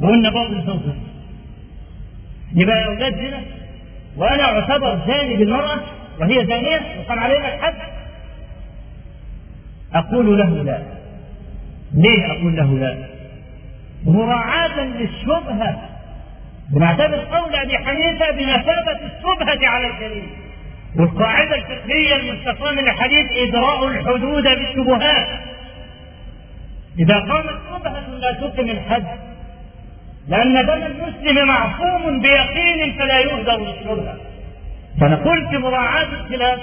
وقلنا 0.00 0.30
باطل 0.30 0.66
توصل 0.66 1.07
يبقى 2.54 2.86
أولاد 2.86 3.14
زنا 3.14 3.40
وأنا 4.16 4.42
اعتبر 4.44 4.98
زاني 5.06 5.36
بالمرأة 5.36 5.80
وهي 6.20 6.46
زانية 6.46 6.80
وقام 7.00 7.18
علينا 7.18 7.54
الحد 7.54 7.74
أقول 9.94 10.38
له 10.38 10.62
لا. 10.62 10.82
ليه 11.94 12.32
أقول 12.32 12.56
له 12.56 12.78
لا؟ 12.78 12.96
مراعاة 14.06 14.80
للشبهة. 14.80 15.88
بنعتبر 16.70 17.16
قول 17.18 17.54
أبي 17.54 17.78
حنيفة 17.78 18.30
بمثابة 18.30 18.98
الشبهة 19.06 19.68
على 19.68 19.86
الدليل 19.86 20.26
والقاعدة 20.96 21.54
الفقهية 21.56 22.16
المستقاه 22.16 22.72
من 22.72 22.78
الحديث 22.78 23.26
إدراء 23.48 23.86
الحدود 23.88 24.42
بالشبهات. 24.42 25.40
إذا 26.98 27.18
قامت 27.18 27.58
شبهة 27.70 28.08
لا 28.18 28.32
تقم 28.32 28.70
الحد. 28.70 29.06
لأن 30.28 30.66
دم 30.66 30.72
المسلم 30.72 31.46
معصوم 31.48 32.20
بيقين 32.20 32.98
فلا 32.98 33.18
يهدر 33.20 33.56
للشبهه 33.58 34.16
فنقول 35.00 35.48
في 35.50 35.58
مراعاة 35.58 36.06
الخلاف 36.20 36.60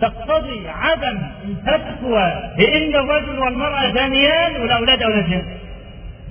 تقتضي 0.00 0.68
عدم 0.68 1.18
الفتوى 1.44 2.32
بان 2.58 2.94
الرجل 2.94 3.38
والمرأة 3.38 3.92
زانيان 3.94 4.60
والأولاد 4.60 5.02
أولاد 5.02 5.26
زنا 5.26 5.42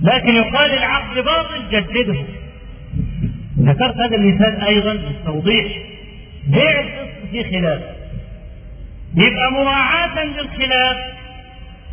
لكن 0.02 0.34
يقال 0.34 0.72
العقد 0.72 1.14
باطل 1.24 1.68
جدده. 1.70 2.20
ذكرت 3.60 3.96
هذا 3.96 4.16
المثال 4.16 4.64
أيضا 4.64 4.92
للتوضيح 4.92 5.66
بيع 6.46 6.80
القسط 6.80 7.30
في 7.32 7.44
خلاف؟ 7.44 7.80
يبقى 9.16 9.52
مراعاة 9.52 10.24
للخلاف. 10.24 10.96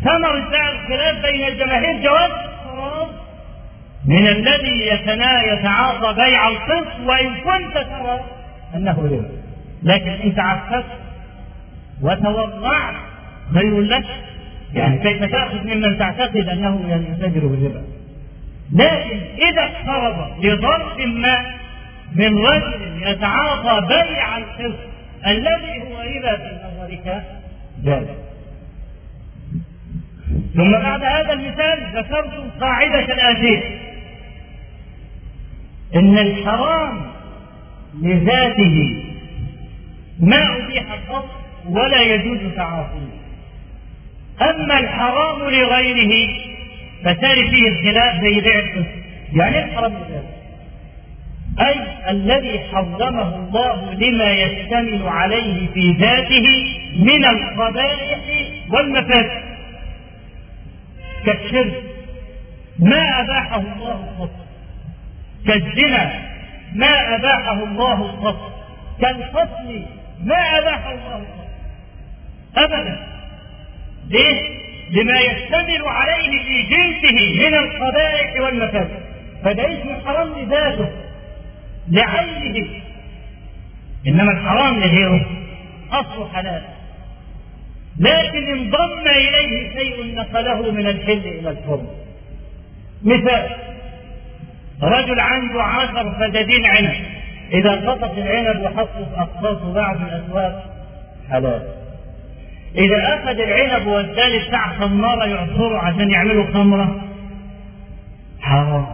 ثمر 0.04 0.40
بيع 0.50 0.70
الخلاف 0.70 1.26
بين 1.26 1.48
الجماهير؟ 1.48 2.04
جواز 2.04 2.32
من 4.08 4.28
الذي 4.28 4.88
يتنا 4.88 5.44
يتعاطى 5.54 6.14
بيع 6.14 6.48
القسط 6.48 7.00
وإن 7.06 7.36
كنت 7.36 7.74
ترى 7.74 8.20
أنه 8.76 9.02
ربا. 9.02 9.30
لكن 9.84 10.10
ان 10.10 10.36
تعففت 10.36 10.86
وتورعت 12.02 12.96
خير 13.54 13.82
لك. 13.82 14.06
يعني 14.74 14.98
كيف 14.98 15.24
تأخذ 15.24 15.68
ممن 15.68 15.98
تعتقد 15.98 16.50
أنه 16.50 17.04
يتاجر 17.12 17.48
بالربا. 17.48 17.82
لكن 18.74 19.20
إذا 19.52 19.64
اقترب 19.64 20.44
لظرف 20.44 21.00
ما 21.00 21.46
من 22.16 22.38
رجل 22.38 23.02
يتعاطى 23.02 23.88
بيع 23.88 24.38
القسط 24.38 24.80
الذي 25.28 25.82
هو 25.82 26.02
ربا 26.02 26.36
في 26.38 26.60
نظرك 26.64 27.24
جاز. 27.84 28.08
ثم 30.56 30.72
بعد 30.72 31.04
هذا 31.04 31.34
المثال 31.34 31.80
ذكرت 31.96 32.62
قاعدة 32.62 33.00
الآتية 33.00 33.87
إن 35.96 36.18
الحرام 36.18 37.02
لذاته. 38.02 39.04
ما 40.20 40.58
أبيح 40.58 40.92
القصد 40.92 41.30
ولا 41.70 42.02
يجوز 42.02 42.40
تعاطيه. 42.56 43.18
أما 44.42 44.80
الحرام 44.80 45.40
لغيره 45.40 46.34
فسار 47.04 47.50
فيه 47.50 47.68
الخلاف 47.68 48.22
زي 48.22 48.42
بيع 48.42 48.84
يعني 49.34 49.66
الحرام 49.66 49.94
لذاته 49.94 50.38
أي 51.60 51.76
الذي 52.10 52.60
حرمه 52.60 53.36
الله 53.36 53.94
لما 53.94 54.32
يشتمل 54.32 55.08
عليه 55.08 55.68
في 55.74 55.92
ذاته 55.92 56.48
من 56.96 57.26
القبائح 57.26 58.20
والمفاسد. 58.70 59.44
كالشرك. 61.26 61.84
ما 62.80 63.22
أباحه 63.22 63.60
الله 63.60 64.16
قط 64.20 64.47
كالزنا 65.48 66.28
ما 66.76 67.16
أباحه 67.16 67.64
الله 67.64 68.12
قط 68.12 68.52
كالقتل 69.02 69.86
ما 70.24 70.60
أباحه 70.60 70.94
الله 70.94 71.26
قط 71.38 71.48
أبدا. 72.58 73.08
ليه؟ 74.10 74.58
لما 74.92 75.20
يشتمل 75.20 75.88
عليه 75.88 76.44
في 76.44 76.62
جنسه 76.62 77.48
من 77.48 77.54
القبائح 77.54 78.42
والمفاسد 78.42 79.00
فده 79.44 79.64
اسمه 79.64 80.06
حرام 80.06 80.40
لذاته 80.40 80.90
لعينه. 81.92 82.70
إنما 84.08 84.32
الحرام 84.32 84.80
لغيره. 84.80 85.26
أصل 85.92 86.30
حلال. 86.34 86.64
لكن 88.00 88.52
انضم 88.52 89.08
إليه 89.08 89.70
شيء 89.74 90.16
نقله 90.16 90.72
من 90.72 90.88
الحل 90.88 91.28
إلى 91.28 91.50
الحرم. 91.50 91.88
مثال. 93.04 93.67
رجل 94.84 95.20
عنده 95.20 95.64
عشر 95.64 96.12
فدادين 96.20 96.66
عنب 96.66 96.96
إذا 97.54 97.72
قطف 97.72 98.18
العنب 98.18 98.62
وحطه 98.62 99.56
في 99.56 99.74
بعض 99.74 99.96
الاسواق 100.02 100.64
حلال 101.32 101.62
إذا 102.76 103.14
أخذ 103.14 103.40
العنب 103.40 103.88
والثالث 103.88 104.48
بتاع 104.48 104.68
خمارة 104.68 105.26
يعصره 105.26 105.78
عشان 105.78 106.12
يعملوا 106.12 106.54
خمرة 106.54 107.02
حرام 108.42 108.88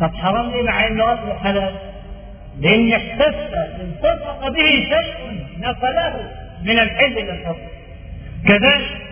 طب 0.00 0.14
حرام 0.14 0.50
ليه 0.50 0.62
مع 0.62 0.86
إنه 0.86 1.04
اصله 1.14 1.34
حلال؟ 1.44 1.74
لأن 2.60 2.92
احتف 2.92 3.34
التصق 3.80 4.48
به 4.48 4.66
شيء 4.88 5.46
نقله 5.60 6.30
من 6.64 6.78
الحل 6.78 7.18
الحرم. 7.18 7.56
كذلك 8.48 9.05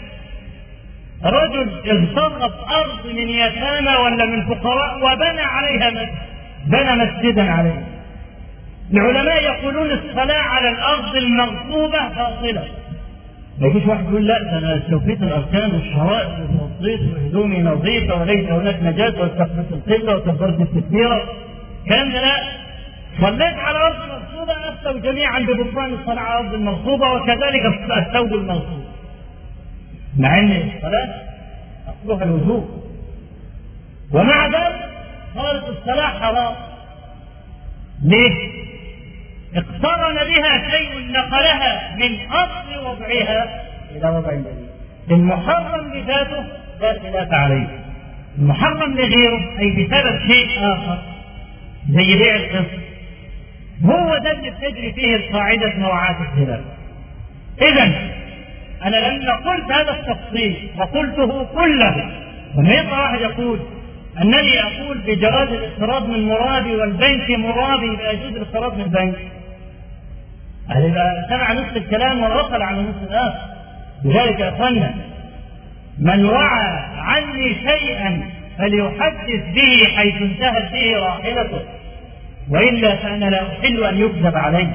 رجل 1.25 1.68
اغتصب 1.91 2.53
ارض 2.72 3.07
من 3.07 3.29
يتامى 3.29 3.97
ولا 4.05 4.25
من 4.25 4.47
فقراء 4.47 4.97
وبنى 4.99 5.41
عليها 5.41 5.91
مسجد 5.91 6.14
بنى 6.66 7.05
مسجدا 7.05 7.51
عليها. 7.51 7.85
العلماء 8.93 9.43
يقولون 9.43 9.91
الصلاة 9.91 10.39
على 10.39 10.68
الأرض 10.68 11.16
المغصوبة 11.16 12.09
باطلة. 12.16 12.64
ما 13.61 13.66
يجيش 13.68 13.87
واحد 13.87 14.05
يقول 14.09 14.27
لا 14.27 14.43
ده 14.43 14.59
أنا 14.59 14.77
استوفيت 14.77 15.22
الأركان 15.22 15.70
والشرائط 15.75 16.31
وصليت 16.61 17.01
وهدومي 17.01 17.62
نظيفة 17.62 18.20
وليس 18.20 18.51
هناك 18.51 18.83
نجاسه 18.83 19.20
واستقبلت 19.20 19.72
القبله 19.72 20.16
وكبرت 20.16 20.61
التكبيره 20.61 21.22
ده 21.91 22.03
لا 22.05 22.37
صليت 23.20 23.55
على 23.59 23.79
أرض 23.79 23.97
مغصوبه 23.97 24.53
افتوا 24.68 25.01
جميعا 25.12 25.39
ببطلان 25.39 25.95
الصلاة 25.95 26.20
على 26.20 26.41
الأرض 26.41 26.55
المغصوبه 26.55 27.12
وكذلك 27.12 27.66
الثوب 27.99 28.33
المغصوب 28.35 28.84
مع 30.19 30.39
إن 30.39 30.53
الصلاة 30.53 31.15
أصلها 31.89 32.25
الوجوب. 32.25 32.85
ومع 34.12 34.47
ذلك 34.47 34.89
صارت 35.35 35.69
الصلاة 35.69 36.07
حرام. 36.21 36.55
ليه؟ 38.03 38.51
اقترن 39.57 40.15
بها 40.15 40.71
شيء 40.71 41.11
نقلها 41.12 41.97
من 41.97 42.31
أصل 42.31 42.87
وضعها 42.87 43.62
إلى 43.91 44.09
وضع 44.11 44.33
جديد 44.35 44.69
المحرم 45.11 45.91
بذاته 45.91 46.45
لا 46.81 46.99
خلاف 47.03 47.33
عليه. 47.33 47.85
المحرم 48.39 48.95
لغيره 48.95 49.59
أي 49.61 49.71
بسبب 49.71 50.19
شيء 50.33 50.49
آخر. 50.59 50.99
زي 51.91 52.17
بيع 52.17 52.35
القسط. 52.37 52.79
هو 53.85 54.19
ده 54.19 54.31
اللي 54.33 54.51
بتجري 54.51 54.93
فيه 54.93 55.17
القاعدة 55.17 55.73
مراعاة 55.79 56.17
الخلاف. 56.23 56.61
إذا 57.62 57.93
أنا 58.85 58.97
لما 58.97 59.37
قلت 59.37 59.72
هذا 59.72 59.91
التفصيل 59.91 60.70
وقلته 60.78 61.45
كله. 61.45 62.11
لما 62.57 62.74
يطلع 62.74 63.01
واحد 63.03 63.20
يقول 63.20 63.61
أنني 64.22 64.62
أقول 64.62 64.99
بجواز 64.99 65.49
الاقتراض 65.49 66.09
من 66.09 66.24
مرادي 66.24 66.76
والبنك 66.76 67.30
مرادي 67.30 67.87
لا 67.87 68.11
يجوز 68.11 68.37
الاقتراض 68.37 68.74
من 68.74 68.85
البنك. 68.85 69.14
هذا 70.68 71.26
سمع 71.28 71.53
نصف 71.53 71.76
الكلام 71.76 72.22
وغفل 72.22 72.62
عن 72.62 72.78
النصف 72.78 73.11
الآخر. 73.11 73.39
لذلك 74.05 74.41
أخوانا 74.41 74.95
من 75.99 76.24
وعى 76.24 76.78
عني 76.97 77.55
شيئا 77.55 78.22
فليحدث 78.59 79.55
به 79.55 79.89
حيث 79.97 80.22
انتهت 80.22 80.72
به 80.72 80.99
راحلته 80.99 81.62
وإلا 82.51 82.97
فأنا 82.97 83.24
لا 83.24 83.43
أحل 83.43 83.85
أن 83.85 83.99
يكذب 83.99 84.37
علي 84.37 84.68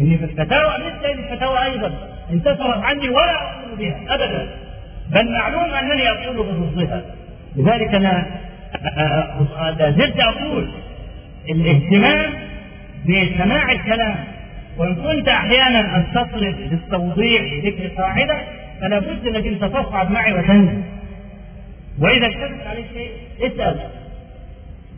إني 0.00 0.18
في 0.18 0.24
الفتاوى 0.24 0.74
مثل 0.78 1.10
الفتاوى 1.10 1.64
أيضا. 1.64 2.13
انتصرت 2.30 2.84
عني 2.84 3.08
ولا 3.08 3.42
أقول 3.42 3.78
بها 3.78 4.00
ابدا. 4.08 4.48
بل 5.10 5.32
معلوم 5.32 5.74
أنني 5.74 6.10
أقول 6.10 6.36
بضدها 6.36 7.02
لذلك 7.56 7.94
أنا 7.94 8.26
لا 9.78 9.90
زلت 9.90 10.20
أقول 10.20 10.68
الاهتمام 11.48 12.32
بسماع 13.04 13.72
الكلام. 13.72 14.24
وإن 14.78 14.94
كنت 14.94 15.28
أحيانا 15.28 15.96
ان 15.96 16.04
تصرف 16.14 16.54
للتوضيح 16.58 17.42
بذكر 17.42 17.86
قاعدة 17.86 18.36
فلا 18.80 18.98
بد 18.98 19.26
أنك 19.26 19.46
أنت 19.46 19.64
تصعد 19.64 20.10
معي 20.10 20.32
وتنزل 20.32 20.82
وإذا 21.98 22.28
كتبت 22.28 22.66
عليك 22.66 22.86
شيء 22.94 23.10
اسأل. 23.40 23.80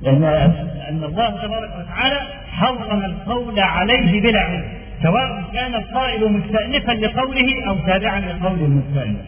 لأن 0.03 0.25
ان 0.89 1.05
الله 1.05 1.31
تبارك 1.31 1.71
وتعالى 1.79 2.21
حرم 2.53 3.05
القول 3.05 3.61
عليه 3.61 4.21
بلا 4.21 4.41
علم. 4.41 4.65
سواء 5.03 5.45
كان 5.53 5.75
القائل 5.75 6.33
مستأنفا 6.33 6.93
لقوله 6.93 7.69
أو 7.69 7.77
تابعا 7.87 8.21
لقول 8.21 8.61
المستأنف. 8.61 9.21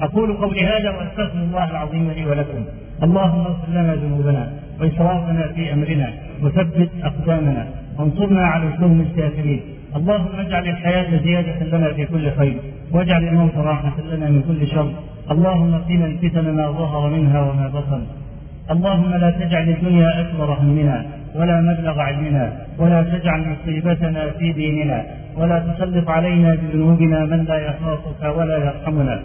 أقول 0.00 0.32
قولي 0.32 0.66
هذا 0.66 0.90
وأستغفر 0.90 1.38
الله 1.38 1.70
العظيم 1.70 2.10
لي 2.10 2.26
ولكم. 2.26 2.64
اللهم 3.02 3.40
اغفر 3.40 3.68
لنا 3.70 3.94
ذنوبنا 3.94 4.52
وإسرافنا 4.80 5.52
في 5.54 5.72
أمرنا 5.72 6.12
وثبت 6.42 6.90
أقدامنا 7.02 7.66
وانصرنا 7.98 8.46
على 8.46 8.64
القوم 8.64 9.00
الكافرين. 9.00 9.60
اللهم 9.96 10.38
اجعل 10.38 10.68
الحياة 10.68 11.22
زيادة 11.24 11.78
لنا 11.78 11.92
في 11.92 12.06
كل 12.06 12.30
خير 12.38 12.56
واجعل 12.92 13.28
الموت 13.28 13.56
راحة 13.56 14.00
لنا 14.10 14.30
من 14.30 14.42
كل 14.48 14.66
شر. 14.66 14.92
اللهم 15.30 15.74
قنا 15.88 16.06
الفتن 16.06 16.54
ما 16.56 16.70
ظهر 16.70 17.10
منها 17.10 17.40
وما 17.40 17.68
بطن. 17.68 18.06
اللهم 18.70 19.10
لا 19.14 19.30
تجعل 19.30 19.68
الدنيا 19.68 20.20
أكبر 20.20 20.48
همنا 20.60 21.06
ولا 21.34 21.60
مبلغ 21.60 22.00
علمنا 22.00 22.52
ولا 22.78 23.02
تجعل 23.02 23.40
مصيبتنا 23.52 24.30
في 24.38 24.52
ديننا 24.52 25.06
ولا 25.36 25.58
تسلط 25.58 26.08
علينا 26.08 26.54
بذنوبنا 26.54 27.24
من 27.24 27.44
لا 27.44 27.58
يخافك 27.68 28.36
ولا 28.36 28.56
يرحمنا. 28.66 29.16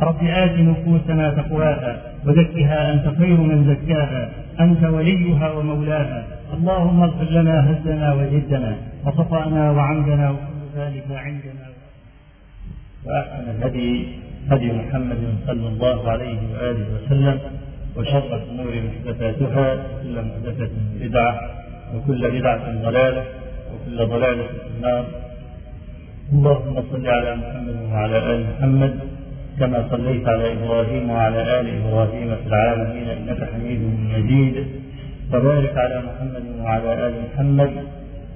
رب 0.00 0.22
آت 0.24 0.54
نفوسنا 0.58 1.30
تقواها 1.30 1.92
وزكها 2.26 2.92
أنت 2.92 3.18
خير 3.18 3.36
من 3.50 3.58
زكاها 3.70 4.28
أنت 4.60 4.84
وليها 4.84 5.50
ومولاها. 5.50 6.24
اللهم 6.54 7.02
اغفر 7.02 7.28
لنا 7.30 7.56
هزنا 7.70 8.08
وجدنا 8.14 8.72
وخطأنا 9.06 9.70
وعمدنا 9.70 10.30
وكل 10.30 10.60
ذلك 10.76 11.06
عندنا. 11.10 11.66
وأحسن 13.06 13.44
الهدي 13.54 14.08
هدي 14.50 14.72
محمد 14.72 15.22
صلى 15.46 15.68
الله 15.68 16.10
عليه 16.10 16.38
وآله 16.52 16.86
وسلم. 16.94 17.38
وشر 18.00 18.36
الأمور 18.36 18.72
محدثاتها 18.88 19.66
وكل 19.74 20.14
محدثة 20.28 20.70
بدعة 21.00 21.40
وكل 21.94 22.30
بدعة 22.30 22.64
ضلالة 22.82 23.24
وكل 23.70 23.96
ضلالة 24.06 24.42
في 24.42 24.68
النار. 24.76 25.04
اللهم 26.32 26.74
صل 26.92 27.06
على 27.08 27.30
محمد 27.36 27.76
وعلى 27.92 28.18
آل 28.32 28.40
محمد 28.50 28.94
كما 29.58 29.78
صليت 29.90 30.28
على 30.28 30.52
إبراهيم 30.52 31.10
وعلى 31.10 31.60
آل 31.60 31.66
إبراهيم 31.80 32.28
في 32.40 32.46
العالمين 32.46 33.08
إنك 33.08 33.40
حميد 33.52 33.80
مجيد. 34.14 34.56
وبارك 35.32 35.74
على 35.78 35.96
محمد 36.08 36.44
وعلى 36.60 36.90
آل 37.06 37.14
محمد 37.24 37.72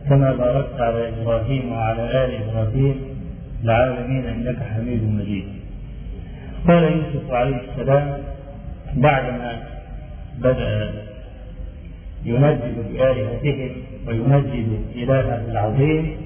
كما 0.09 0.29
باركت 0.33 0.81
على 0.81 1.09
إبراهيم 1.09 1.73
وعلى 1.73 2.05
آل 2.25 2.31
إبراهيم 2.43 2.97
العالمين 3.65 4.25
إنك 4.35 4.59
حميد 4.73 5.03
مجيد. 5.19 5.47
قال 6.69 6.83
يوسف 6.83 7.31
عليه 7.31 7.61
السلام 7.69 8.07
بعدما 8.97 9.63
بدأ 10.39 10.93
يمجد 12.25 12.93
بآلهتهم 12.93 13.71
ويمجد 14.07 14.79
إلهه 14.97 15.51
العظيم 15.51 16.17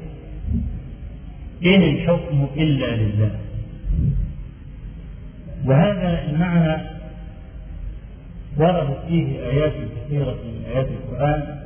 إن 1.66 1.82
الحكم 1.82 2.46
إلا 2.56 2.86
لله. 2.86 3.30
وهذا 5.66 6.24
المعنى 6.30 6.82
وردت 8.56 8.98
فيه 9.08 9.26
آيات 9.40 9.72
كثيرة 9.72 10.36
من 10.44 10.64
آيات 10.74 10.86
القرآن 10.86 11.58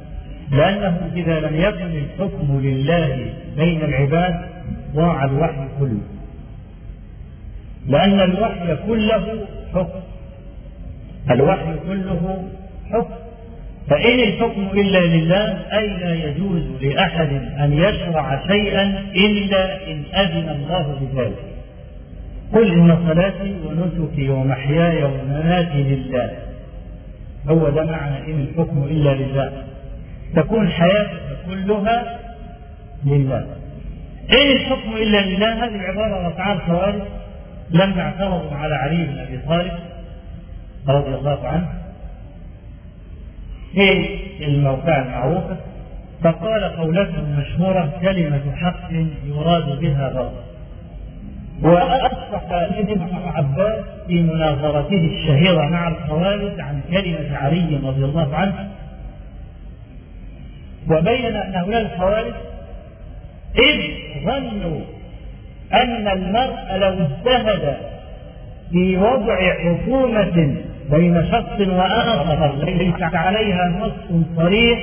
لأنه 0.50 1.10
إذا 1.14 1.40
لم 1.40 1.54
يكن 1.56 1.98
الحكم 1.98 2.60
لله 2.60 3.34
بين 3.56 3.82
العباد 3.82 4.40
ضاع 4.94 5.24
الوحي 5.24 5.68
كله. 5.80 6.00
لأن 7.86 8.20
الوحي 8.20 8.76
كله 8.86 9.46
حكم. 9.74 10.00
الوحي 11.30 11.74
كله 11.88 12.48
حكم. 12.92 13.14
فإن 13.90 14.20
الحكم 14.20 14.68
إلا 14.74 14.98
لله 14.98 15.78
أي 15.78 15.88
لا 15.88 16.14
يجوز 16.14 16.62
لأحد 16.82 17.28
أن 17.60 17.72
يشرع 17.72 18.46
شيئا 18.46 19.04
إلا 19.14 19.90
إن 19.90 20.02
أذن 20.14 20.48
الله 20.48 20.98
بذلك. 21.00 21.44
قل 22.54 22.72
إن 22.72 22.98
صلاتي 23.08 23.54
ونسكي 23.66 24.28
ومحياي 24.28 25.04
ومماتي 25.04 25.82
لله. 25.82 26.30
هو 27.48 27.68
ده 27.68 27.84
معنى 27.84 28.16
إن 28.18 28.40
الحكم 28.40 28.82
إلا 28.84 29.14
لله. 29.14 29.52
تكون 30.36 30.68
حياتك 30.68 31.22
كلها 31.46 32.18
لله. 33.06 33.46
إن 34.32 34.52
الحكم 34.52 34.96
إلا 34.96 35.20
لله 35.26 35.64
هذه 35.64 35.74
العبارة 35.74 36.28
وقعها 36.28 36.52
الخوارج 36.52 37.02
لما 37.70 38.00
اعترضوا 38.00 38.56
على 38.56 38.74
علي 38.74 39.04
بن 39.04 39.18
أبي 39.18 39.38
طالب. 39.48 39.91
رضي 40.88 41.14
الله 41.14 41.48
عنه 41.48 41.68
في 43.74 44.18
الموقع 44.40 45.02
المعروفة 45.02 45.56
فقال 46.24 46.64
قولته 46.64 47.18
المشهورة 47.18 47.92
كلمة 48.02 48.56
حق 48.56 48.90
يراد 49.26 49.80
بها 49.80 50.08
باطل 50.08 50.52
وأصبح 51.62 52.52
ابن 52.52 53.08
عباس 53.26 53.84
في 54.06 54.22
مناظرته 54.22 55.10
الشهيرة 55.12 55.62
مع 55.62 55.88
الخوارج 55.88 56.60
عن 56.60 56.80
كلمة 56.90 57.36
علي 57.36 57.76
رضي 57.84 58.04
الله 58.04 58.36
عنه. 58.36 58.70
وبين 60.90 61.36
أن 61.36 61.54
هؤلاء 61.54 61.80
الخوارج 61.80 62.32
إذ 63.58 63.92
ظنوا 64.24 64.80
أن 65.72 66.08
المرء 66.08 66.76
لو 66.76 67.06
اجتهد 67.06 67.76
في 68.70 68.96
وضع 68.96 69.36
حكومة 69.54 70.56
بين 70.92 71.30
شخص 71.32 71.60
وآخر 71.60 72.64
ليس 72.64 73.02
عليها 73.02 73.68
نص 73.68 74.24
صريح. 74.36 74.78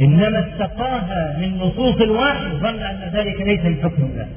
إنما 0.00 0.48
استقاها 0.48 1.38
من 1.40 1.58
نصوص 1.58 2.00
الوحي 2.00 2.58
ظن 2.58 2.82
أن 2.82 3.10
ذلك 3.14 3.40
ليس 3.40 3.60
الحكم 3.60 4.08
له 4.16 4.28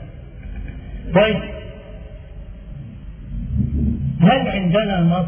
طيب. 1.13 1.39
هل 4.21 4.47
عندنا 4.47 5.01
نص 5.01 5.25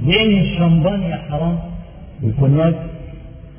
بأن 0.00 0.40
الشمبانيا 0.40 1.20
حرام؟ 1.30 1.58
والكونياك 2.22 2.74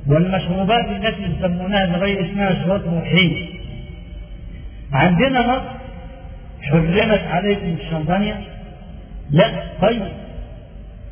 والمشروبات 0.07 0.86
التي 0.86 1.24
يسمونها 1.24 1.86
بغير 1.86 2.26
اسمها 2.26 2.63
شراب 2.63 2.82
روحية 2.93 3.45
عندنا 4.93 5.55
نص 5.55 5.61
حرمت 6.61 7.24
عليكم 7.28 7.76
الشمبانيا 7.82 8.51
لا 9.32 9.51
طيب. 9.82 10.01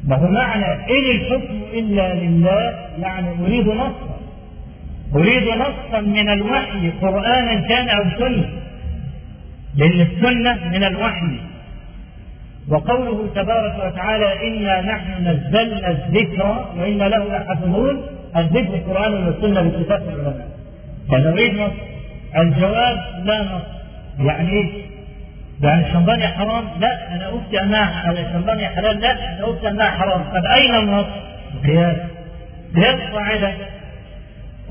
ما 0.04 0.16
هو 0.16 0.28
معنى 0.28 0.66
إن 0.66 1.12
الحكم 1.16 1.62
إلا 1.74 2.14
لله؟ 2.14 2.74
يعني 3.00 3.28
أريد 3.46 3.68
نصا 3.68 4.20
أريد 5.16 5.48
نصا 5.48 6.00
من 6.00 6.30
الوحي. 6.30 6.90
قرآنا 7.02 7.68
كان 7.68 7.90
أو 7.90 8.04
سنة 8.20 8.50
لأن 9.76 10.02
السنة 10.02 10.70
من 10.70 10.84
الوحي. 10.84 11.38
وقوله 12.70 13.30
تبارك 13.36 13.76
وتعالى 13.86 14.48
إنا 14.48 14.82
نحن 14.82 15.28
نزلنا 15.28 15.90
الذكر 15.90 16.66
وإنا 16.78 17.04
له 17.04 17.38
لحافظون. 17.38 18.02
الذكر 18.38 18.74
القرآن 18.74 19.14
والسنة 19.14 19.62
باتفاق 19.62 20.02
العلماء. 20.02 20.48
فنريد 21.12 21.54
نص 21.54 21.72
الجواب 22.38 22.98
لا 23.26 23.44
نص 23.44 23.80
يعني 24.26 24.89
يعني 25.64 25.88
الشمبانيا 25.88 26.28
حرام؟ 26.28 26.64
لا 26.80 27.16
أنا 27.16 27.36
أفتي 27.36 27.62
أنها 27.62 28.12
الشمبانيا 28.12 28.68
حلال؟ 28.68 29.00
لا 29.00 29.12
أنا 29.12 29.50
أفتي 29.50 29.68
أنها 29.68 29.90
حرام، 29.90 30.22
طب 30.22 30.46
أين 30.46 30.76
النص؟ 30.76 31.06
القياس 31.56 31.98
هي 32.76 32.90
القاعدة 32.90 33.54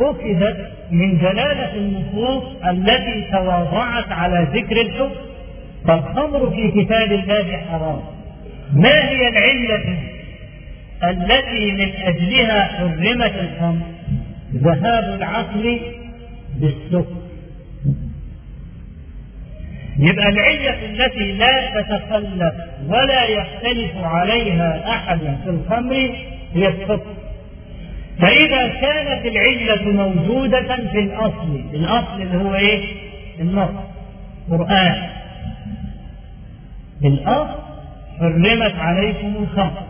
أخذت 0.01 0.70
من 0.91 1.18
دلالة 1.18 1.74
النصوص 1.74 2.45
التي 2.64 3.28
تواضعت 3.32 4.12
على 4.12 4.47
ذكر 4.55 4.80
الحكم. 4.80 5.14
فالخمر 5.86 6.51
في 6.51 6.84
كتاب 6.84 7.12
الله 7.12 7.57
حرام. 7.70 8.01
ما 8.72 9.09
هي 9.09 9.28
العلة 9.28 9.99
التي 11.05 11.72
من 11.72 11.93
أجلها 12.03 12.64
حرمت 12.64 13.32
الخمر؟ 13.34 13.86
ذهاب 14.55 15.05
العقل 15.05 15.80
بالسكر. 16.57 17.28
يبقى 19.99 20.28
العلة 20.28 20.84
التي 20.84 21.32
لا 21.32 21.80
تتخلف 21.82 22.55
ولا 22.88 23.24
يختلف 23.24 23.96
عليها 23.96 24.90
أحد 24.90 25.18
في 25.18 25.51
الخمر 25.51 25.94
هي 26.55 26.68
السكر. 26.68 27.14
فإذا 28.20 28.68
كانت 28.68 29.26
العلة 29.26 30.05
موجودة 30.05 30.76
في 30.76 30.99
الأصل 30.99 31.61
الأصل 31.74 32.22
اللي 32.22 32.36
هو 32.44 32.55
إيه؟ 32.55 32.84
النص 33.40 33.70
قرآن. 34.51 35.09
الأصل 37.05 37.59
حرمت 38.18 38.74
عليكم 38.78 39.36
الخمر. 39.36 39.82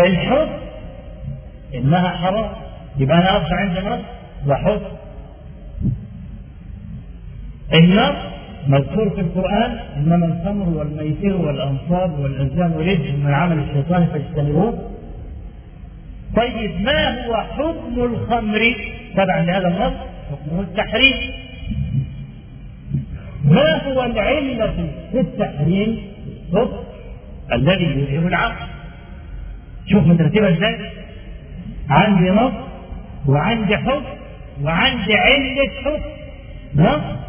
الحب 0.00 0.48
إنها 1.74 2.08
حرام. 2.08 2.50
يبقى 2.98 3.16
أنا 3.18 3.36
أرجع 3.36 3.56
عند 3.56 3.78
نص 3.78 4.00
وحب. 4.46 4.82
النص 7.74 8.33
مذكور 8.66 9.10
في 9.10 9.20
القرآن 9.20 9.78
إنما 9.96 10.26
الخمر 10.26 10.68
والميسر 10.78 11.36
والأنصاب 11.36 12.18
والأزلام 12.18 12.72
رجس 12.72 13.10
من 13.24 13.34
عمل 13.34 13.58
الشيطان 13.58 14.06
فاجتنبوه. 14.06 14.90
طيب 16.36 16.80
ما 16.80 17.26
هو 17.26 17.34
حكم 17.36 18.02
الخمر؟ 18.02 18.74
تبعا 19.16 19.40
لهذا 19.42 19.68
النص 19.68 19.92
حكمه 20.30 20.60
التحريم. 20.60 21.14
ما 23.44 23.84
هو 23.86 24.04
العلة 24.04 24.90
في 25.12 25.20
التحريم؟ 25.20 25.98
الذي 27.52 27.84
يذهب 27.84 28.26
العقل. 28.26 28.66
شوف 29.86 30.06
مترتبة 30.06 30.48
إزاي 30.48 30.90
عندي 31.90 32.30
نص 32.30 32.52
وعندي 33.28 33.76
حكم 33.76 34.04
وعندي 34.62 35.14
علة 35.14 35.68
حكم. 35.84 36.02
نص 36.74 37.23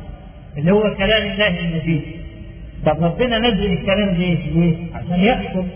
اللي 0.57 0.71
هو 0.71 0.95
كلام 0.95 1.31
الله 1.31 1.59
المجيد 1.59 2.01
طب 2.85 3.03
ربنا 3.03 3.39
نزل 3.39 3.65
الكلام 3.73 4.09
ليه؟ 4.15 4.51
ليه؟ 4.51 4.75
عشان 4.95 5.19
يحكم 5.23 5.67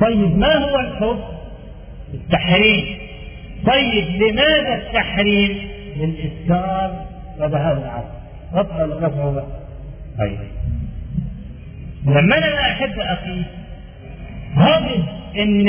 طيب 0.00 0.38
ما 0.38 0.54
هو 0.56 0.78
الحكم؟ 0.80 1.18
التحريم 2.14 2.84
طيب 3.66 4.22
لماذا 4.22 4.74
التحريم؟ 4.74 5.58
للإسكار 5.96 7.06
وذهاب 7.38 7.78
العقل 7.78 8.08
رفع 8.54 8.84
ولا 8.84 9.06
رفع 9.06 9.30
بقى؟ 9.30 9.46
طيب 10.18 10.38
لما 12.06 12.38
أنا 12.38 12.50
بقى 12.50 12.70
أحب 12.72 12.98
اقيس 12.98 13.46
هذا 14.56 14.94
إن. 15.38 15.68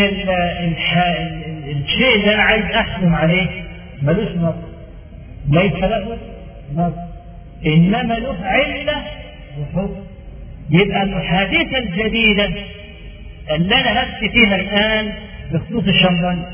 الشيء 1.68 2.16
اللي 2.16 2.34
أنا 2.34 2.44
عايز 2.44 2.66
أحكم 2.66 3.16
عليه 3.16 3.48
ملوش 4.02 4.28
نص 4.36 4.56
ليس 5.50 5.74
له 5.74 6.18
نص 6.76 6.94
إنما 7.66 8.14
له 8.14 8.38
عله 8.42 9.04
وحكم 9.60 9.96
يبقى 10.70 11.04
الحادثه 11.04 11.78
الجديده 11.78 12.46
اللي 13.56 13.76
أنا 13.76 14.04
هبت 14.04 14.32
فيها 14.32 14.56
الآن 14.56 15.14
بخصوص 15.52 15.84
الشمبانيا 15.88 16.52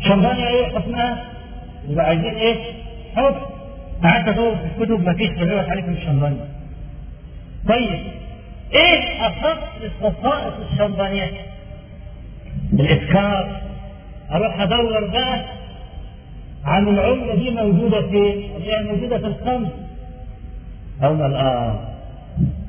الشمبانيا 0.00 0.48
إيه 0.48 0.66
حكمها؟ 0.78 1.24
يبقى 1.88 2.06
عايزين 2.06 2.34
إيه؟ 2.34 2.56
حكم 3.16 3.40
قعدت 4.04 4.28
ادور 4.28 4.56
في 4.56 4.64
الكتب 4.82 5.04
ما 5.04 5.12
فيش 5.14 5.28
بلغت 5.30 5.68
عليكم 5.68 5.92
الشمبانيا 5.92 6.48
طيب 7.68 8.00
إيه 8.74 9.26
أخص 9.26 9.58
خصائص 10.00 10.54
الشمبانيات 10.72 11.30
الاسكار 12.72 13.60
أروح 14.32 14.60
أدور 14.60 15.06
بقى 15.06 15.44
عن 16.64 16.88
العلة 16.88 17.34
دي 17.34 17.50
موجودة 17.50 18.02
فين؟ 18.08 18.50
هي 18.62 18.82
موجودة 18.90 19.18
في 19.18 19.26
الخمر 19.26 19.68
أو 21.02 21.26
الآن. 21.26 21.78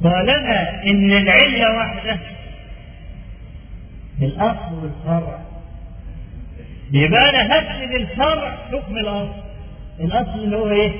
طالما 0.03 0.83
إن 0.85 1.11
العلة 1.11 1.77
واحدة 1.77 2.19
الأصل 4.21 4.73
والفرع. 4.83 5.39
يبقى 6.91 7.29
أنا 7.29 7.47
هسند 7.59 7.91
الفرع 7.95 8.57
حكم 8.71 8.97
الأصل. 8.97 9.33
الأصل 9.99 10.39
اللي 10.43 10.57
هو 10.57 10.69
إيه؟ 10.69 10.91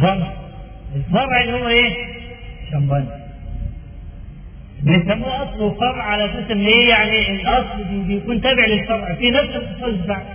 خمر 0.00 0.32
الفرع 0.96 1.40
اللي 1.40 1.52
هو 1.52 1.68
إيه؟ 1.68 1.94
شمبانيا 2.72 3.22
بيسموه 4.82 5.42
أصل 5.42 5.62
وفرع 5.62 6.02
على 6.02 6.24
أساس 6.24 6.50
إن 6.50 6.64
إيه؟ 6.64 6.88
يعني 6.88 7.30
الأصل 7.42 7.84
بيكون 8.06 8.40
تابع 8.40 8.64
للفرع. 8.66 9.14
في 9.14 9.30
نفس 9.30 9.56
الخصائص 9.56 9.96
بتاعته 10.00 10.34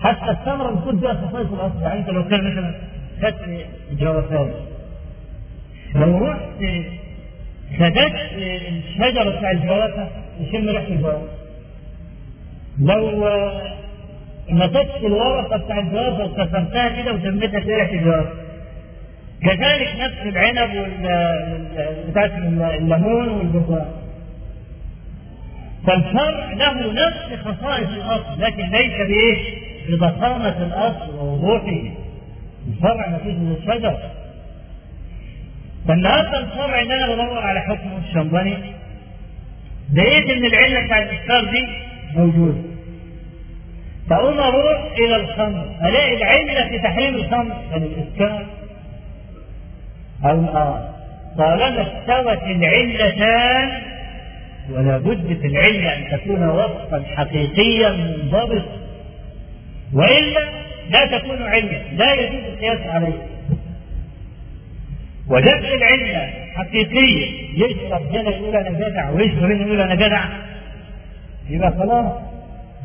حتى 0.00 0.30
الثمره 0.30 0.70
بتكون 0.70 1.00
فيها 1.00 1.14
خصائص 1.14 1.52
الاصل 1.52 1.82
يعني 1.82 2.00
أنت 2.00 2.10
لو 2.10 2.28
كان 2.28 2.50
مثلا 2.52 2.74
خدت 3.22 3.66
جوافات 4.00 4.54
لو 5.94 6.18
رحت 6.18 6.40
خدت 7.78 8.12
الشجرة 8.38 9.38
بتاع 9.38 9.50
الجوافه 9.50 10.08
تشم 10.40 10.68
ريحة 10.68 10.88
الجوافه 10.88 11.28
لو 12.78 13.28
مسكت 14.48 15.04
الورقة 15.04 15.56
بتاع 15.56 15.78
الجوافه 15.78 16.24
وكسرتها 16.24 17.02
كده 17.02 17.12
وسميتها 17.14 17.58
ريحة 17.60 17.92
الجوافه 17.92 18.30
كذلك 19.42 19.88
نفس 19.98 20.18
العنب 20.36 20.88
بتاعت 22.10 22.32
الليمون 22.32 23.28
والبرتقال 23.28 23.86
فالفرع 25.86 26.52
له 26.52 26.92
نفس 26.92 27.40
خصائص 27.44 27.88
الأصل 27.88 28.40
لكن 28.40 28.62
ليس 28.70 28.92
بإيه؟ 29.08 29.64
بضخامة 29.88 30.62
الأصل 30.66 31.14
ووضوحه. 31.14 31.82
الفرع 32.68 33.08
ما 33.08 33.18
فيش 33.18 33.34
من 33.34 33.52
الشجر 33.58 33.98
فالنهارده 35.88 36.38
الفرع 36.38 36.80
اللي 36.82 36.94
أنا 36.94 37.14
بدور 37.14 37.38
على 37.38 37.60
حكمه 37.60 37.98
الشمباني 38.08 38.54
لقيت 39.94 40.30
إن 40.30 40.44
العلة 40.44 40.84
بتاع 40.86 40.98
الاسكار 41.02 41.44
دي 41.44 41.66
موجودة. 42.16 42.58
فأقوم 44.10 44.38
أروح 44.38 44.82
إلى 44.98 45.16
الخمر. 45.16 45.66
ألاقي 45.82 46.14
العلة 46.16 46.68
في 46.68 46.78
تحريم 46.78 47.14
الخمر. 47.14 47.54
من 47.76 47.82
الاسكار 47.82 48.46
أو 50.24 50.40
الآن 50.40 50.88
طالما 51.38 51.82
استوت 51.82 52.42
العلتان 52.42 53.82
ولا 54.70 54.98
بد 54.98 55.38
في 55.40 55.46
العلة 55.46 55.96
أن 55.96 56.18
تكون 56.18 56.48
وصفا 56.48 57.02
حقيقيا 57.16 57.90
منضبط 57.90 58.64
وإلا 59.92 60.40
لا 60.90 61.18
تكون 61.18 61.42
علة 61.42 61.82
لا 61.92 62.14
يجوز 62.14 62.44
القياس 62.44 62.80
عليه. 62.86 63.26
وجدت 65.28 65.64
العلة 65.64 66.32
حقيقية 66.54 67.26
يشرب 67.64 68.02
هنا 68.16 68.30
يقول 68.30 68.56
أنا 68.56 68.70
جدع 68.88 69.10
ويشرب 69.10 69.44
هنا 69.50 69.66
يقول 69.66 69.80
أنا 69.80 69.94
جدع 69.94 70.24
يبقى 71.50 71.70
خلاص 71.70 72.12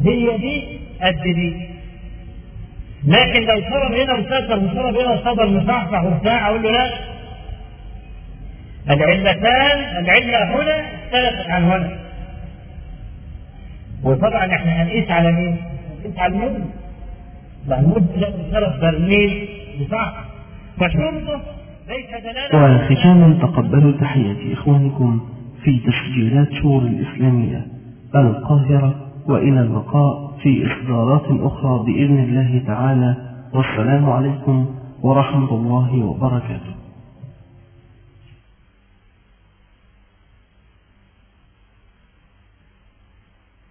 هي 0.06 0.38
دي 0.38 0.80
قد 1.02 1.22
دي 1.24 1.70
لكن 3.08 3.42
لو 3.46 3.62
شرب 3.62 3.94
هنا 3.94 4.14
وسكر 4.14 4.60
وشرب 4.60 4.98
هنا 4.98 5.10
وصبر 5.12 5.46
مصحصح 5.48 6.04
وبتاع 6.04 6.48
أقول 6.50 6.64
له 6.64 6.72
لا. 6.72 6.94
العلتان 8.90 9.98
العله 9.98 10.44
هنا 10.56 10.82
اختلفت 11.06 11.50
عن 11.50 11.64
هنا. 11.64 12.00
وطبعا 14.04 14.56
إحنا 14.56 14.84
هنقيس 14.84 15.12
على 15.12 15.32
مين؟ 15.32 15.58
هنقيس 16.06 16.20
على 16.20 16.34
المد 16.34 16.70
وختاما 22.54 23.38
تقبلوا 23.42 23.92
تحية 23.92 24.54
إخوانكم 24.54 25.20
في 25.64 25.80
تسجيلات 25.80 26.48
شور 26.62 26.82
الإسلامية 26.82 27.66
القاهرة 28.16 28.96
وإلى 29.28 29.62
اللقاء 29.62 30.38
في 30.44 30.68
إصدارات 30.68 31.26
أخرى 31.30 31.84
بإذن 31.86 32.20
الله 32.20 32.64
تعالى 32.68 33.16
والسلام 33.54 34.10
عليكم 34.10 34.66
ورحمة 35.04 35.50
الله 35.50 36.06
وبركاته. 36.06 36.79